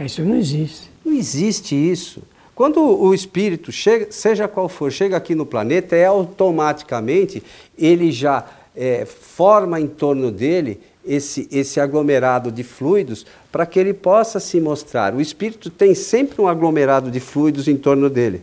Isso 0.00 0.20
não 0.22 0.36
existe. 0.36 0.90
Não 1.04 1.12
existe 1.12 1.76
isso. 1.76 2.24
Quando 2.56 2.80
o 2.80 3.14
espírito 3.14 3.70
chega, 3.70 4.08
seja 4.10 4.48
qual 4.48 4.68
for, 4.68 4.90
chega 4.90 5.16
aqui 5.16 5.32
no 5.32 5.46
planeta, 5.46 5.94
é 5.94 6.06
automaticamente 6.06 7.40
ele 7.78 8.10
já 8.10 8.44
é, 8.76 9.04
forma 9.06 9.80
em 9.80 9.86
torno 9.86 10.32
dele 10.32 10.80
esse, 11.06 11.48
esse 11.52 11.78
aglomerado 11.78 12.50
de 12.50 12.64
fluidos 12.64 13.24
para 13.50 13.64
que 13.64 13.78
ele 13.78 13.94
possa 13.94 14.40
se 14.40 14.60
mostrar. 14.60 15.14
O 15.14 15.20
espírito 15.20 15.70
tem 15.70 15.94
sempre 15.94 16.42
um 16.42 16.48
aglomerado 16.48 17.12
de 17.12 17.20
fluidos 17.20 17.68
em 17.68 17.76
torno 17.76 18.10
dele. 18.10 18.42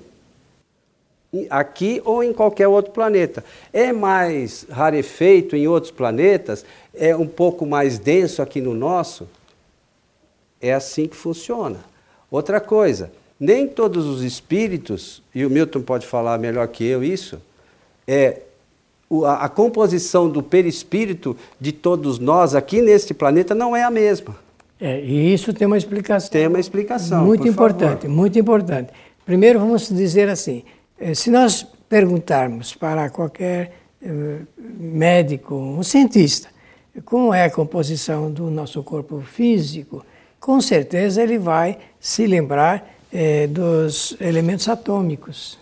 Aqui 1.49 2.01
ou 2.05 2.23
em 2.23 2.33
qualquer 2.33 2.67
outro 2.67 2.91
planeta. 2.91 3.43
É 3.71 3.93
mais 3.93 4.65
rarefeito 4.69 5.55
em 5.55 5.67
outros 5.67 5.91
planetas, 5.91 6.65
é 6.93 7.15
um 7.15 7.27
pouco 7.27 7.65
mais 7.65 7.99
denso 7.99 8.41
aqui 8.41 8.59
no 8.59 8.73
nosso. 8.73 9.27
É 10.59 10.73
assim 10.73 11.07
que 11.07 11.15
funciona. 11.15 11.79
Outra 12.31 12.59
coisa, 12.59 13.11
nem 13.39 13.67
todos 13.67 14.05
os 14.05 14.23
espíritos, 14.23 15.21
e 15.33 15.45
o 15.45 15.49
Milton 15.49 15.81
pode 15.81 16.05
falar 16.05 16.37
melhor 16.37 16.67
que 16.67 16.83
eu 16.83 17.03
isso, 17.03 17.39
é 18.07 18.41
a, 19.25 19.49
composição 19.49 20.29
do 20.29 20.43
perispírito 20.43 21.35
de 21.59 21.71
todos 21.71 22.19
nós 22.19 22.53
aqui 22.53 22.81
neste 22.81 23.13
planeta 23.13 23.55
não 23.55 23.75
é 23.75 23.83
a 23.83 23.89
mesma. 23.89 24.35
É, 24.79 25.01
e 25.01 25.33
isso 25.33 25.53
tem 25.53 25.65
uma 25.67 25.77
explicação. 25.77 26.29
Tem 26.29 26.47
uma 26.47 26.59
explicação. 26.59 27.25
Muito 27.25 27.47
importante, 27.47 28.03
favor. 28.03 28.15
muito 28.15 28.39
importante. 28.39 28.91
Primeiro, 29.25 29.59
vamos 29.59 29.89
dizer 29.89 30.29
assim: 30.29 30.63
se 31.13 31.29
nós 31.29 31.65
perguntarmos 31.87 32.75
para 32.75 33.09
qualquer 33.09 33.73
eh, 34.01 34.39
médico, 34.57 35.55
um 35.55 35.83
cientista, 35.83 36.49
como 37.05 37.33
é 37.33 37.45
a 37.45 37.49
composição 37.49 38.31
do 38.31 38.49
nosso 38.49 38.83
corpo 38.83 39.21
físico, 39.21 40.05
com 40.39 40.61
certeza 40.61 41.21
ele 41.21 41.37
vai 41.37 41.77
se 41.99 42.25
lembrar 42.27 42.95
eh, 43.11 43.47
dos 43.47 44.15
elementos 44.19 44.67
atômicos, 44.67 45.57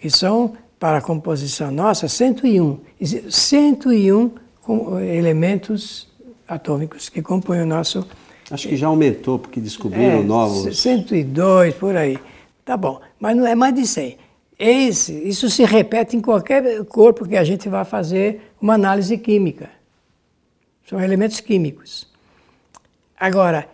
que 0.00 0.10
são, 0.10 0.52
para 0.78 0.98
a 0.98 1.00
composição 1.00 1.70
nossa, 1.70 2.06
101. 2.06 2.78
101 3.30 4.30
elementos 5.00 6.10
atômicos 6.50 7.08
que 7.08 7.22
compõem 7.22 7.62
o 7.62 7.66
nosso. 7.66 8.06
Acho 8.50 8.68
que 8.68 8.76
já 8.76 8.88
aumentou, 8.88 9.38
porque 9.38 9.60
descobriram 9.60 10.20
é, 10.20 10.22
novos. 10.22 10.76
102, 10.78 11.74
por 11.74 11.96
aí. 11.96 12.18
Tá 12.64 12.76
bom, 12.76 13.00
mas 13.18 13.36
não 13.36 13.46
é 13.46 13.54
mais 13.54 13.74
de 13.74 13.86
100. 13.86 14.18
Esse, 14.58 15.12
isso 15.26 15.48
se 15.48 15.64
repete 15.64 16.16
em 16.16 16.20
qualquer 16.20 16.84
corpo 16.84 17.26
que 17.26 17.36
a 17.36 17.42
gente 17.42 17.68
vai 17.68 17.84
fazer 17.84 18.52
uma 18.60 18.74
análise 18.74 19.16
química. 19.16 19.70
São 20.86 21.00
elementos 21.00 21.40
químicos. 21.40 22.06
Agora, 23.18 23.68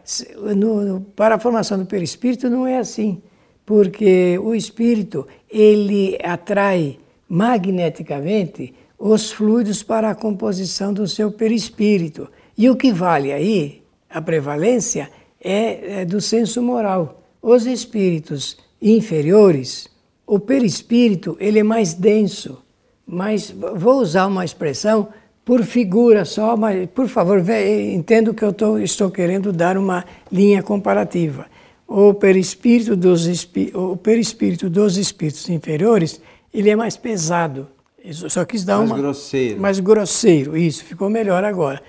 no, 0.56 1.00
para 1.16 1.34
a 1.34 1.38
formação 1.38 1.78
do 1.78 1.86
perispírito 1.86 2.48
não 2.48 2.66
é 2.66 2.78
assim, 2.78 3.20
porque 3.64 4.38
o 4.38 4.54
espírito 4.54 5.26
ele 5.50 6.18
atrai 6.22 6.98
magneticamente 7.28 8.74
os 8.98 9.32
fluidos 9.32 9.82
para 9.82 10.10
a 10.10 10.14
composição 10.14 10.92
do 10.92 11.06
seu 11.08 11.32
perispírito. 11.32 12.28
E 12.56 12.70
o 12.70 12.76
que 12.76 12.92
vale 12.92 13.32
aí, 13.32 13.82
a 14.08 14.22
prevalência, 14.22 15.10
é, 15.40 16.00
é 16.00 16.04
do 16.04 16.20
senso 16.20 16.62
moral. 16.62 17.22
Os 17.42 17.66
espíritos 17.66 18.56
inferiores, 18.80 19.88
o 20.26 20.38
perispírito 20.38 21.36
ele 21.40 21.58
é 21.58 21.62
mais 21.62 21.94
denso, 21.94 22.62
mas 23.06 23.54
vou 23.76 24.00
usar 24.00 24.26
uma 24.26 24.44
expressão 24.44 25.08
por 25.44 25.62
figura 25.62 26.24
só, 26.24 26.56
mas 26.56 26.88
por 26.90 27.08
favor, 27.08 27.42
entendo 27.48 28.34
que 28.34 28.44
eu 28.44 28.52
tô, 28.52 28.78
estou 28.78 29.10
querendo 29.10 29.52
dar 29.52 29.78
uma 29.78 30.04
linha 30.30 30.62
comparativa. 30.62 31.46
O 31.86 32.12
perispírito 32.12 32.96
dos, 32.96 33.26
o 33.72 33.96
perispírito 33.96 34.68
dos 34.68 34.96
espíritos 34.96 35.48
inferiores 35.48 36.20
ele 36.52 36.70
é 36.70 36.74
mais 36.74 36.96
pesado. 36.96 37.68
Eu 38.04 38.30
só 38.30 38.44
quis 38.44 38.64
dar 38.64 38.78
mais 38.78 38.90
uma. 38.90 38.96
Mais 38.96 39.02
grosseiro. 39.02 39.60
Mais 39.60 39.80
grosseiro, 39.80 40.56
isso, 40.56 40.84
ficou 40.84 41.08
melhor 41.08 41.44
agora 41.44 41.80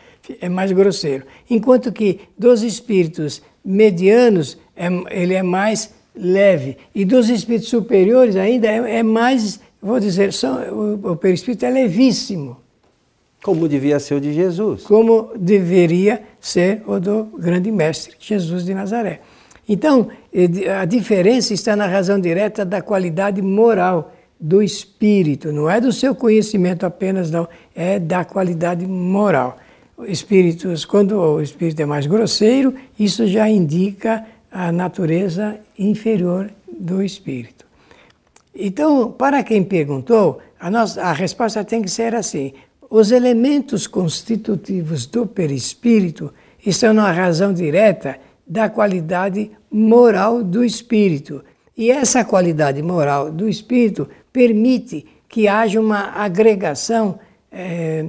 é 0.41 0.49
mais 0.49 0.71
grosseiro. 0.71 1.25
Enquanto 1.49 1.91
que 1.91 2.19
dos 2.37 2.63
espíritos 2.63 3.41
medianos, 3.63 4.57
é, 4.75 4.87
ele 5.09 5.33
é 5.33 5.43
mais 5.43 5.93
leve. 6.19 6.77
E 6.93 7.05
dos 7.05 7.29
espíritos 7.29 7.69
superiores 7.69 8.35
ainda 8.35 8.67
é, 8.67 8.97
é 8.97 9.03
mais, 9.03 9.59
vou 9.81 9.99
dizer, 9.99 10.33
são, 10.33 10.57
o, 10.71 11.11
o 11.11 11.15
perispírito 11.15 11.65
é 11.65 11.69
levíssimo. 11.69 12.57
Como 13.43 13.67
devia 13.67 13.99
ser 13.99 14.15
o 14.15 14.21
de 14.21 14.33
Jesus. 14.33 14.83
Como 14.83 15.31
deveria 15.37 16.21
ser 16.39 16.83
o 16.87 16.99
do 16.99 17.25
grande 17.37 17.71
mestre, 17.71 18.15
Jesus 18.19 18.65
de 18.65 18.73
Nazaré. 18.73 19.21
Então, 19.69 20.07
a 20.79 20.85
diferença 20.85 21.53
está 21.53 21.75
na 21.75 21.87
razão 21.87 22.19
direta 22.19 22.65
da 22.65 22.81
qualidade 22.81 23.41
moral 23.41 24.13
do 24.39 24.61
espírito, 24.61 25.51
não 25.51 25.69
é 25.69 25.81
do 25.81 25.91
seu 25.91 26.13
conhecimento 26.13 26.85
apenas, 26.85 27.31
não, 27.31 27.47
é 27.75 27.99
da 27.99 28.23
qualidade 28.23 28.85
moral 28.85 29.57
espíritos, 30.05 30.85
quando 30.85 31.17
o 31.17 31.41
espírito 31.41 31.81
é 31.81 31.85
mais 31.85 32.05
grosseiro, 32.05 32.75
isso 32.99 33.25
já 33.25 33.49
indica 33.49 34.25
a 34.51 34.71
natureza 34.71 35.59
inferior 35.77 36.49
do 36.67 37.01
espírito. 37.03 37.65
Então, 38.55 39.11
para 39.11 39.43
quem 39.43 39.63
perguntou, 39.63 40.39
a, 40.59 40.71
nossa, 40.71 41.01
a 41.01 41.13
resposta 41.13 41.63
tem 41.63 41.81
que 41.81 41.89
ser 41.89 42.15
assim: 42.15 42.53
os 42.89 43.11
elementos 43.11 43.85
constitutivos 43.85 45.05
do 45.05 45.27
perispírito 45.27 46.33
estão 46.65 46.93
na 46.93 47.11
razão 47.11 47.53
direta 47.53 48.17
da 48.45 48.69
qualidade 48.69 49.51
moral 49.69 50.43
do 50.43 50.63
espírito. 50.63 51.43
E 51.75 51.91
essa 51.91 52.25
qualidade 52.25 52.81
moral 52.81 53.31
do 53.31 53.47
espírito 53.47 54.09
permite 54.33 55.05
que 55.29 55.47
haja 55.47 55.79
uma 55.79 56.11
agregação 56.13 57.19
é, 57.51 58.05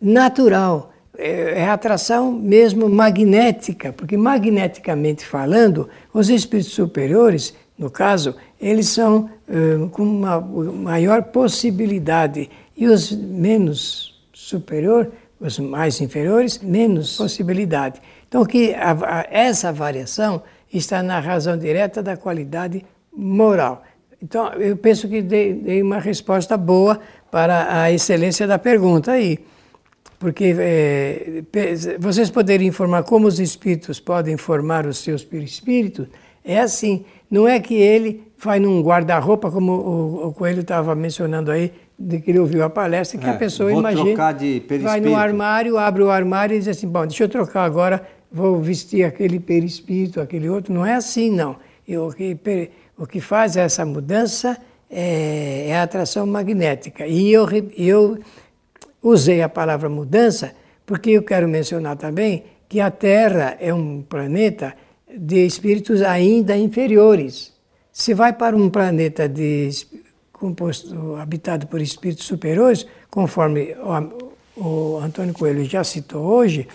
natural 0.00 0.92
é, 1.18 1.60
é 1.60 1.68
atração 1.68 2.32
mesmo 2.32 2.88
magnética, 2.88 3.92
porque 3.92 4.16
magneticamente 4.16 5.26
falando, 5.26 5.88
os 6.12 6.28
espíritos 6.28 6.72
superiores, 6.72 7.54
no 7.78 7.90
caso, 7.90 8.34
eles 8.60 8.88
são 8.88 9.30
com 9.92 10.02
uma 10.02 10.40
maior 10.40 11.22
possibilidade 11.22 12.50
e 12.76 12.86
os 12.86 13.12
menos 13.12 14.14
superior, 14.32 15.10
os 15.40 15.58
mais 15.58 16.00
inferiores, 16.00 16.58
menos 16.58 17.16
possibilidade. 17.16 18.00
Então, 18.28 18.44
que 18.44 18.74
a, 18.74 18.92
a, 18.92 19.26
essa 19.30 19.72
variação 19.72 20.42
está 20.72 21.02
na 21.02 21.20
razão 21.20 21.56
direta 21.56 22.02
da 22.02 22.16
qualidade 22.16 22.84
moral. 23.14 23.84
Então, 24.22 24.52
eu 24.54 24.76
penso 24.76 25.08
que 25.08 25.22
dei, 25.22 25.54
dei 25.54 25.82
uma 25.82 25.98
resposta 25.98 26.56
boa 26.56 27.00
para 27.30 27.82
a 27.82 27.92
excelência 27.92 28.46
da 28.46 28.58
pergunta 28.58 29.12
aí. 29.12 29.38
Porque 30.18 30.54
é, 30.58 31.42
vocês 31.98 32.30
poderiam 32.30 32.68
informar 32.68 33.02
como 33.02 33.26
os 33.26 33.38
espíritos 33.38 34.00
podem 34.00 34.36
formar 34.36 34.86
os 34.86 34.98
seus 34.98 35.22
perispíritos, 35.22 36.06
é 36.44 36.60
assim, 36.60 37.04
não 37.30 37.46
é 37.46 37.58
que 37.60 37.74
ele 37.74 38.22
vai 38.38 38.60
num 38.60 38.80
guarda-roupa, 38.80 39.50
como 39.50 39.72
o, 39.72 40.28
o 40.28 40.32
Coelho 40.32 40.60
estava 40.60 40.94
mencionando 40.94 41.50
aí, 41.50 41.72
de 41.98 42.20
que 42.20 42.30
ele 42.30 42.38
ouviu 42.38 42.62
a 42.62 42.70
palestra, 42.70 43.18
que 43.18 43.26
é, 43.26 43.30
a 43.30 43.34
pessoa 43.34 43.72
imagina, 43.72 44.14
vai 44.82 45.00
no 45.00 45.16
armário, 45.16 45.78
abre 45.78 46.02
o 46.02 46.10
armário 46.10 46.54
e 46.54 46.58
diz 46.58 46.68
assim, 46.68 46.86
bom, 46.86 47.06
deixa 47.06 47.24
eu 47.24 47.28
trocar 47.28 47.64
agora, 47.64 48.06
vou 48.30 48.60
vestir 48.60 49.04
aquele 49.04 49.40
perispírito, 49.40 50.20
aquele 50.20 50.48
outro. 50.48 50.72
Não 50.72 50.84
é 50.84 50.94
assim, 50.94 51.30
não. 51.30 51.56
E 51.88 51.96
o, 51.96 52.10
que, 52.10 52.38
o 52.98 53.06
que 53.06 53.20
faz 53.20 53.56
essa 53.56 53.84
mudança 53.84 54.58
é, 54.90 55.68
é 55.68 55.78
a 55.78 55.82
atração 55.82 56.26
magnética. 56.26 57.06
E 57.06 57.32
eu, 57.32 57.46
eu 57.76 58.18
Usei 59.06 59.40
a 59.40 59.48
palavra 59.48 59.88
mudança 59.88 60.52
porque 60.84 61.10
eu 61.10 61.22
quero 61.22 61.46
mencionar 61.46 61.96
também 61.96 62.42
que 62.68 62.80
a 62.80 62.90
Terra 62.90 63.56
é 63.60 63.72
um 63.72 64.02
planeta 64.02 64.74
de 65.16 65.46
espíritos 65.46 66.02
ainda 66.02 66.56
inferiores. 66.56 67.52
Se 67.92 68.12
vai 68.12 68.32
para 68.32 68.56
um 68.56 68.68
planeta 68.68 69.28
de 69.28 69.70
composto, 70.32 71.14
habitado 71.14 71.68
por 71.68 71.80
espíritos 71.80 72.26
superiores, 72.26 72.84
conforme 73.08 73.76
o, 74.56 74.60
o 74.60 74.98
Antônio 74.98 75.32
Coelho 75.32 75.64
já 75.64 75.84
citou 75.84 76.24
hoje, 76.24 76.66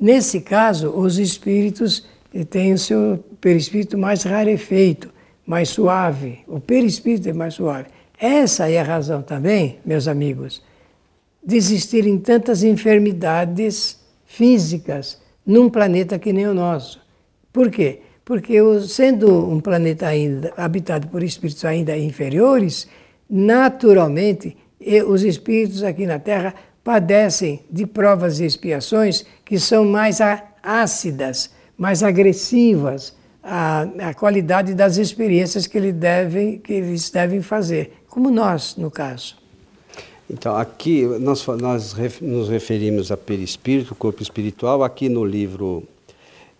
nesse 0.00 0.40
caso 0.40 0.88
os 0.88 1.18
espíritos 1.18 2.06
têm 2.48 2.72
o 2.72 2.78
seu 2.78 3.22
perispírito 3.42 3.98
mais 3.98 4.22
rarefeito, 4.22 5.10
mais 5.44 5.68
suave. 5.68 6.38
O 6.46 6.60
perispírito 6.60 7.28
é 7.28 7.34
mais 7.34 7.52
suave. 7.52 7.88
Essa 8.18 8.70
é 8.70 8.80
a 8.80 8.82
razão 8.82 9.20
também, 9.20 9.78
meus 9.84 10.08
amigos, 10.08 10.62
de 11.48 11.56
existirem 11.56 12.18
tantas 12.18 12.62
enfermidades 12.62 13.98
físicas 14.26 15.18
num 15.46 15.70
planeta 15.70 16.18
que 16.18 16.30
nem 16.30 16.46
o 16.46 16.52
nosso. 16.52 17.00
Por 17.50 17.70
quê? 17.70 18.02
Porque 18.22 18.58
sendo 18.86 19.50
um 19.50 19.58
planeta 19.58 20.06
ainda 20.06 20.52
habitado 20.58 21.08
por 21.08 21.22
espíritos 21.22 21.64
ainda 21.64 21.96
inferiores, 21.96 22.86
naturalmente 23.30 24.58
os 25.06 25.22
espíritos 25.22 25.82
aqui 25.82 26.04
na 26.04 26.18
Terra 26.18 26.54
padecem 26.84 27.60
de 27.70 27.86
provas 27.86 28.40
e 28.40 28.44
expiações 28.44 29.24
que 29.42 29.58
são 29.58 29.86
mais 29.86 30.18
ácidas, 30.62 31.50
mais 31.78 32.02
agressivas 32.02 33.16
à, 33.42 33.88
à 34.10 34.12
qualidade 34.12 34.74
das 34.74 34.98
experiências 34.98 35.66
que, 35.66 35.78
ele 35.78 35.92
deve, 35.92 36.58
que 36.58 36.74
eles 36.74 37.08
devem 37.08 37.40
fazer, 37.40 38.02
como 38.06 38.30
nós, 38.30 38.76
no 38.76 38.90
caso. 38.90 39.47
Então, 40.30 40.56
aqui 40.56 41.04
nós, 41.20 41.46
nós 41.46 41.96
nos 42.20 42.48
referimos 42.48 43.10
a 43.10 43.16
perispírito, 43.16 43.94
corpo 43.94 44.22
espiritual. 44.22 44.82
Aqui 44.84 45.08
no 45.08 45.24
livro 45.24 45.84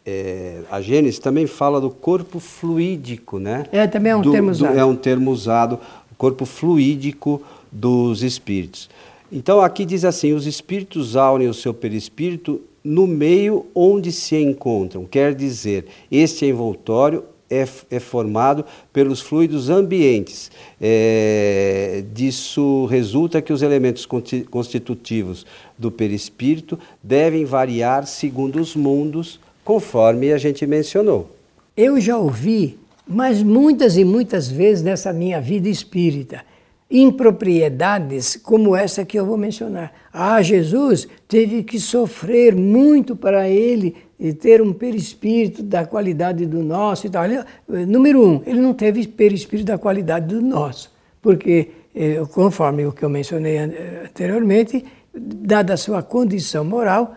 é, 0.06 0.62
A 0.70 0.80
Gênesis 0.80 1.18
também 1.18 1.46
fala 1.46 1.78
do 1.80 1.90
corpo 1.90 2.40
fluídico, 2.40 3.38
né? 3.38 3.66
É, 3.70 3.86
também 3.86 4.12
é 4.12 4.16
um 4.16 4.22
do, 4.22 4.32
termo 4.32 4.50
usado. 4.50 4.72
Do, 4.72 4.78
é 4.78 4.84
um 4.84 4.96
termo 4.96 5.30
usado, 5.30 5.78
o 6.10 6.14
corpo 6.16 6.46
fluídico 6.46 7.42
dos 7.70 8.22
espíritos. 8.22 8.88
Então, 9.30 9.60
aqui 9.60 9.84
diz 9.84 10.04
assim: 10.04 10.32
os 10.32 10.46
espíritos 10.46 11.14
aunem 11.14 11.48
o 11.48 11.54
seu 11.54 11.74
perispírito 11.74 12.62
no 12.82 13.06
meio 13.06 13.66
onde 13.74 14.10
se 14.10 14.34
encontram. 14.36 15.04
Quer 15.04 15.34
dizer, 15.34 15.86
este 16.10 16.46
envoltório 16.46 17.22
é, 17.50 17.66
é 17.90 18.00
formado 18.00 18.64
pelos 18.92 19.20
fluidos 19.20 19.70
ambientes. 19.70 20.50
É, 20.80 22.04
disso 22.12 22.86
resulta 22.86 23.40
que 23.40 23.52
os 23.52 23.62
elementos 23.62 24.06
constitutivos 24.50 25.46
do 25.76 25.90
perispírito 25.90 26.78
devem 27.02 27.44
variar 27.44 28.06
segundo 28.06 28.60
os 28.60 28.76
mundos 28.76 29.40
conforme 29.64 30.32
a 30.32 30.38
gente 30.38 30.66
mencionou. 30.66 31.30
Eu 31.76 32.00
já 32.00 32.16
ouvi, 32.16 32.78
mas 33.06 33.42
muitas 33.42 33.96
e 33.96 34.04
muitas 34.04 34.50
vezes 34.50 34.82
nessa 34.82 35.12
minha 35.12 35.40
vida 35.40 35.68
espírita, 35.68 36.42
impropriedades 36.90 38.34
como 38.36 38.74
essa 38.74 39.04
que 39.04 39.18
eu 39.18 39.26
vou 39.26 39.36
mencionar. 39.36 39.92
Ah, 40.12 40.40
Jesus 40.40 41.06
teve 41.28 41.62
que 41.62 41.78
sofrer 41.78 42.54
muito 42.56 43.14
para 43.14 43.48
ele 43.48 43.94
ter 44.40 44.60
um 44.60 44.72
perispírito 44.72 45.62
da 45.62 45.86
qualidade 45.86 46.44
do 46.44 46.62
nosso 46.62 47.06
e 47.06 47.10
tal. 47.10 47.24
Ele, 47.24 47.38
número 47.86 48.24
um, 48.24 48.42
ele 48.44 48.60
não 48.60 48.74
teve 48.74 49.06
perispírito 49.06 49.66
da 49.66 49.78
qualidade 49.78 50.26
do 50.26 50.42
nosso, 50.42 50.92
porque, 51.22 51.70
eh, 51.94 52.20
conforme 52.32 52.84
o 52.86 52.92
que 52.92 53.04
eu 53.04 53.08
mencionei 53.08 53.58
anteriormente, 53.58 54.84
dada 55.14 55.74
a 55.74 55.76
sua 55.76 56.02
condição 56.02 56.64
moral, 56.64 57.14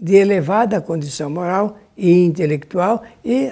de 0.00 0.14
elevada 0.16 0.80
condição 0.80 1.28
moral 1.28 1.78
e 1.96 2.24
intelectual, 2.24 3.02
e 3.24 3.50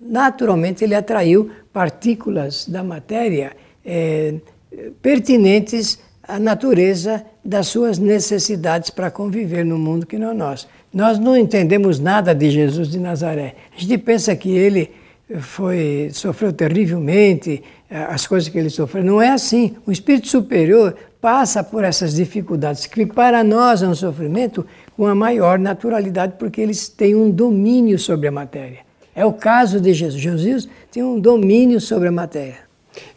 naturalmente 0.00 0.82
ele 0.82 0.94
atraiu 0.94 1.50
partículas 1.72 2.66
da 2.66 2.82
matéria 2.82 3.52
eh, 3.84 4.34
pertinentes 5.00 5.98
à 6.22 6.38
natureza 6.38 7.24
das 7.44 7.68
suas 7.68 7.98
necessidades 7.98 8.90
para 8.90 9.10
conviver 9.10 9.64
no 9.64 9.78
mundo 9.78 10.06
que 10.06 10.18
não 10.18 10.30
é 10.30 10.34
nosso. 10.34 10.68
Nós 10.92 11.18
não 11.18 11.36
entendemos 11.36 11.98
nada 11.98 12.34
de 12.34 12.50
Jesus 12.50 12.88
de 12.88 12.98
Nazaré. 12.98 13.54
A 13.76 13.80
gente 13.80 13.98
pensa 13.98 14.34
que 14.34 14.50
ele 14.50 14.90
foi 15.40 16.08
sofreu 16.12 16.52
terrivelmente 16.52 17.62
eh, 17.90 18.06
as 18.08 18.26
coisas 18.26 18.48
que 18.48 18.58
ele 18.58 18.70
sofreu. 18.70 19.04
Não 19.04 19.20
é 19.20 19.30
assim. 19.30 19.76
O 19.86 19.92
espírito 19.92 20.28
superior 20.28 20.96
passa 21.20 21.62
por 21.62 21.84
essas 21.84 22.14
dificuldades 22.14 22.86
que 22.86 23.04
para 23.04 23.44
nós 23.44 23.82
é 23.82 23.88
um 23.88 23.94
sofrimento 23.94 24.64
com 24.96 25.06
a 25.06 25.14
maior 25.14 25.58
naturalidade 25.58 26.34
porque 26.38 26.60
eles 26.60 26.88
têm 26.88 27.14
um 27.14 27.30
domínio 27.30 27.98
sobre 27.98 28.28
a 28.28 28.32
matéria. 28.32 28.78
É 29.14 29.26
o 29.26 29.32
caso 29.32 29.80
de 29.80 29.92
Jesus. 29.92 30.22
Jesus 30.22 30.68
tem 30.90 31.02
um 31.02 31.18
domínio 31.20 31.80
sobre 31.80 32.08
a 32.08 32.12
matéria. 32.12 32.67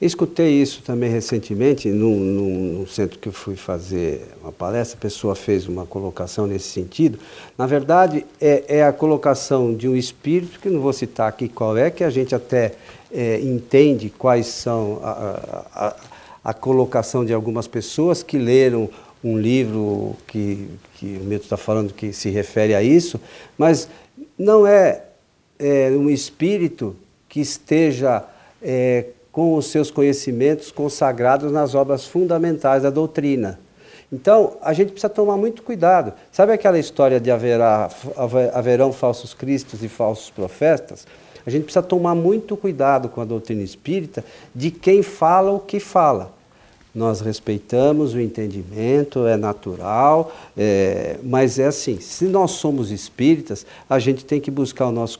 Escutei 0.01 0.61
isso 0.61 0.81
também 0.81 1.09
recentemente, 1.09 1.89
num, 1.89 2.15
num, 2.15 2.79
num, 2.79 2.87
centro 2.87 3.19
que 3.19 3.29
eu 3.29 3.33
fui 3.33 3.55
fazer 3.55 4.27
uma 4.41 4.51
palestra, 4.51 4.97
a 4.97 5.01
pessoa 5.01 5.35
fez 5.35 5.67
uma 5.67 5.85
colocação 5.85 6.47
nesse 6.47 6.69
sentido. 6.69 7.19
Na 7.57 7.67
verdade, 7.67 8.25
é, 8.39 8.63
é 8.67 8.83
a 8.83 8.91
colocação 8.91 9.73
de 9.73 9.87
um 9.87 9.95
espírito, 9.95 10.59
que 10.59 10.69
não 10.69 10.81
vou 10.81 10.93
citar 10.93 11.29
aqui 11.29 11.47
qual 11.47 11.77
é, 11.77 11.89
que 11.89 12.03
a 12.03 12.09
gente 12.09 12.33
até 12.33 12.73
é, 13.11 13.39
entende 13.39 14.09
quais 14.09 14.47
são 14.47 14.99
a, 15.03 15.65
a, 15.73 15.95
a, 16.45 16.53
colocação 16.53 17.25
de 17.25 17.33
algumas 17.33 17.67
pessoas 17.67 18.23
que 18.23 18.37
leram 18.37 18.89
um 19.23 19.37
livro 19.37 20.15
que, 20.27 20.67
que 20.95 21.17
o 21.21 21.23
Milton 21.23 21.43
está 21.43 21.57
falando 21.57 21.93
que 21.93 22.11
se 22.11 22.29
refere 22.29 22.73
a 22.73 22.81
isso, 22.81 23.19
mas 23.57 23.87
não 24.37 24.65
é, 24.65 25.03
é 25.59 25.91
um 25.91 26.09
espírito 26.09 26.95
que 27.29 27.39
esteja 27.39 28.23
é, 28.61 29.05
com 29.31 29.55
os 29.55 29.67
seus 29.67 29.89
conhecimentos 29.89 30.71
consagrados 30.71 31.51
nas 31.51 31.73
obras 31.73 32.05
fundamentais 32.05 32.83
da 32.83 32.89
doutrina. 32.89 33.59
Então, 34.11 34.57
a 34.61 34.73
gente 34.73 34.91
precisa 34.91 35.09
tomar 35.09 35.37
muito 35.37 35.63
cuidado. 35.63 36.11
Sabe 36.31 36.51
aquela 36.51 36.77
história 36.77 37.19
de 37.19 37.31
haverá, 37.31 37.89
haverão 38.53 38.91
falsos 38.91 39.33
cristos 39.33 39.81
e 39.83 39.87
falsos 39.87 40.29
profetas? 40.29 41.07
A 41.45 41.49
gente 41.49 41.63
precisa 41.63 41.81
tomar 41.81 42.13
muito 42.13 42.57
cuidado 42.57 43.07
com 43.07 43.21
a 43.21 43.25
doutrina 43.25 43.63
espírita 43.63 44.23
de 44.53 44.69
quem 44.69 45.01
fala 45.01 45.51
o 45.51 45.59
que 45.59 45.79
fala. 45.79 46.33
Nós 46.93 47.21
respeitamos 47.21 48.13
o 48.13 48.19
entendimento, 48.19 49.25
é 49.25 49.37
natural, 49.37 50.33
é, 50.57 51.15
mas 51.23 51.57
é 51.57 51.67
assim: 51.67 52.01
se 52.01 52.25
nós 52.25 52.51
somos 52.51 52.91
espíritas, 52.91 53.65
a 53.89 53.97
gente 53.97 54.25
tem 54.25 54.41
que 54.41 54.51
buscar 54.51 54.87
o 54.87 54.91
nosso 54.91 55.17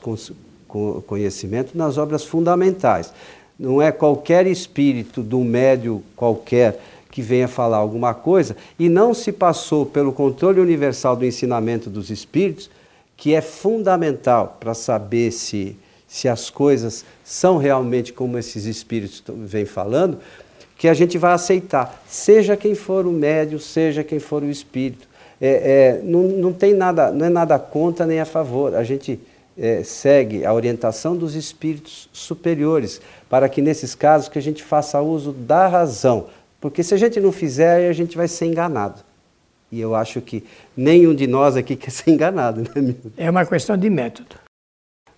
conhecimento 1.06 1.76
nas 1.76 1.96
obras 1.96 2.24
fundamentais 2.24 3.12
não 3.58 3.80
é 3.80 3.92
qualquer 3.92 4.46
espírito 4.46 5.22
de 5.22 5.34
um 5.34 5.44
médio 5.44 6.02
qualquer 6.16 6.80
que 7.10 7.20
venha 7.20 7.46
falar 7.46 7.76
alguma 7.76 8.14
coisa 8.14 8.56
e 8.78 8.88
não 8.88 9.12
se 9.12 9.30
passou 9.30 9.84
pelo 9.84 10.12
controle 10.12 10.60
universal 10.60 11.14
do 11.14 11.26
ensinamento 11.26 11.90
dos 11.90 12.10
espíritos, 12.10 12.70
que 13.16 13.34
é 13.34 13.40
fundamental 13.40 14.56
para 14.58 14.72
saber 14.74 15.30
se, 15.30 15.76
se 16.08 16.26
as 16.26 16.48
coisas 16.48 17.04
são 17.22 17.58
realmente 17.58 18.12
como 18.12 18.38
esses 18.38 18.64
espíritos 18.64 19.22
vêm 19.28 19.66
falando, 19.66 20.18
que 20.78 20.88
a 20.88 20.94
gente 20.94 21.18
vai 21.18 21.32
aceitar, 21.32 22.02
seja 22.08 22.56
quem 22.56 22.74
for 22.74 23.06
o 23.06 23.12
médio, 23.12 23.60
seja 23.60 24.02
quem 24.02 24.18
for 24.18 24.42
o 24.42 24.50
espírito. 24.50 25.06
É, 25.40 25.48
é, 25.48 26.00
não, 26.02 26.22
não 26.22 26.52
tem 26.52 26.74
nada, 26.74 27.12
não 27.12 27.26
é 27.26 27.28
nada 27.28 27.58
contra 27.58 28.06
nem 28.06 28.20
a 28.20 28.24
favor. 28.24 28.74
A 28.74 28.82
gente 28.82 29.20
é, 29.56 29.82
segue 29.82 30.44
a 30.44 30.52
orientação 30.52 31.16
dos 31.16 31.34
espíritos 31.34 32.08
superiores, 32.12 33.00
para 33.28 33.48
que 33.48 33.62
nesses 33.62 33.94
casos 33.94 34.28
que 34.28 34.38
a 34.38 34.42
gente 34.42 34.62
faça 34.62 35.00
uso 35.00 35.32
da 35.32 35.66
razão, 35.68 36.26
porque 36.60 36.82
se 36.82 36.94
a 36.94 36.96
gente 36.96 37.20
não 37.20 37.32
fizer, 37.32 37.88
a 37.88 37.92
gente 37.92 38.16
vai 38.16 38.28
ser 38.28 38.46
enganado. 38.46 39.00
E 39.70 39.80
eu 39.80 39.94
acho 39.94 40.20
que 40.20 40.44
nenhum 40.76 41.14
de 41.14 41.26
nós 41.26 41.56
aqui 41.56 41.74
quer 41.76 41.90
ser 41.90 42.10
enganado, 42.10 42.60
né, 42.60 42.68
amigo? 42.76 43.12
É 43.16 43.30
uma 43.30 43.44
questão 43.44 43.76
de 43.76 43.88
método. 43.90 44.36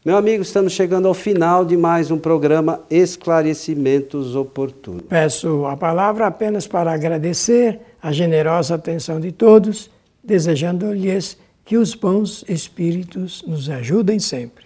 Meu 0.05 0.19
amigo, 0.19 0.43
estamos 0.43 0.75
chegando 0.75 1.09
ao 1.09 1.15
final 1.15 1.65
de 1.65 1.79
mais 1.79 2.11
um 2.11 2.19
programa 2.19 2.83
Esclarecimentos 2.91 4.37
Oportunos. 4.37 5.05
Peço 5.09 5.65
a 5.65 5.79
palavra 5.79 6.27
apenas 6.27 6.67
para 6.67 6.93
agradecer 6.93 7.81
a 8.03 8.13
generosa 8.13 8.75
atenção 8.75 9.19
de 9.19 9.33
todos, 9.33 9.91
desejando-lhes 10.23 11.39
que 11.65 11.77
os 11.77 11.95
bons 11.95 12.45
espíritos 12.49 13.43
nos 13.47 13.69
ajudem 13.71 14.19
sempre. 14.19 14.65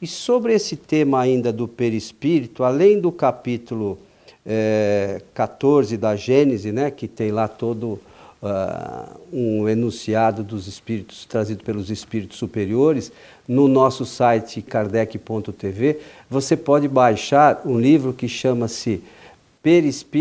E 0.00 0.06
sobre 0.06 0.54
esse 0.54 0.76
tema 0.76 1.20
ainda 1.20 1.52
do 1.52 1.66
perispírito, 1.66 2.62
além 2.62 3.00
do 3.00 3.10
capítulo 3.10 3.98
é, 4.44 5.22
14 5.34 5.96
da 5.96 6.14
Gênese, 6.14 6.70
né, 6.70 6.90
que 6.90 7.08
tem 7.08 7.32
lá 7.32 7.48
todo 7.48 7.98
uh, 8.42 9.20
um 9.32 9.68
enunciado 9.68 10.44
dos 10.44 10.66
espíritos 10.66 11.24
trazido 11.24 11.64
pelos 11.64 11.90
espíritos 11.90 12.38
superiores, 12.38 13.10
no 13.48 13.66
nosso 13.66 14.04
site 14.04 14.62
kardec.tv, 14.62 15.98
você 16.28 16.56
pode 16.56 16.86
baixar 16.86 17.62
um 17.64 17.78
livro 17.78 18.12
que 18.12 18.28
chama-se 18.28 19.02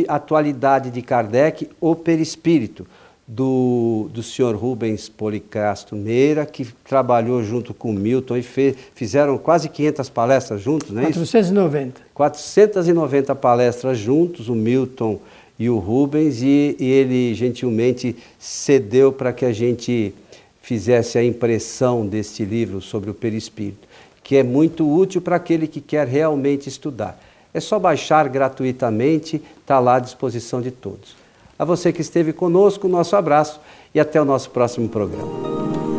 Atualidade 0.08 0.90
de 0.90 1.04
Kardec, 1.04 1.70
o 1.80 1.96
Perispírito 1.96 2.88
do, 3.28 4.08
do 4.14 4.22
senhor 4.22 4.56
Rubens 4.56 5.10
Policastro 5.10 5.96
Meira, 5.98 6.46
que 6.46 6.66
trabalhou 6.88 7.44
junto 7.44 7.74
com 7.74 7.90
o 7.90 7.94
Milton 7.94 8.38
e 8.38 8.44
fez, 8.44 8.76
fizeram 8.94 9.38
quase 9.38 9.68
500 9.68 10.10
palestras 10.10 10.62
juntos, 10.62 10.92
não 10.92 11.02
é 11.02 11.06
490. 11.06 12.00
isso? 12.02 12.10
490 12.14 13.36
palestras 13.36 13.98
juntos, 13.98 14.48
o 14.48 14.54
Milton 14.54 15.20
e 15.58 15.70
o 15.70 15.80
Rubens, 15.80 16.42
e, 16.42 16.76
e 16.80 16.86
ele 16.86 17.34
gentilmente 17.34 18.16
cedeu 18.38 19.12
para 19.12 19.34
que 19.34 19.46
a 19.46 19.54
gente 19.54 20.14
fizesse 20.62 21.18
a 21.18 21.24
impressão 21.24 22.06
deste 22.06 22.46
livro 22.46 22.82
sobre 22.82 23.10
o 23.10 23.14
perispírito, 23.14 23.88
que 24.24 24.36
é 24.36 24.44
muito 24.44 24.88
útil 24.88 25.22
para 25.22 25.36
aquele 25.36 25.68
que 25.68 25.82
quer 25.82 26.08
realmente 26.08 26.68
estudar. 26.70 27.20
É 27.54 27.60
só 27.60 27.80
baixar 27.80 28.28
gratuitamente, 28.28 29.42
está 29.62 29.80
lá 29.80 29.96
à 29.96 30.00
disposição 30.00 30.62
de 30.62 30.72
todos. 30.72 31.25
A 31.58 31.64
você 31.64 31.94
que 31.94 32.02
esteve 32.02 32.34
conosco, 32.34 32.88
nosso 32.88 33.16
abraço 33.16 33.62
e 33.94 34.00
até 34.00 34.22
o 34.22 34.26
nosso 34.26 34.50
próximo 34.50 34.90
programa. 34.90 35.95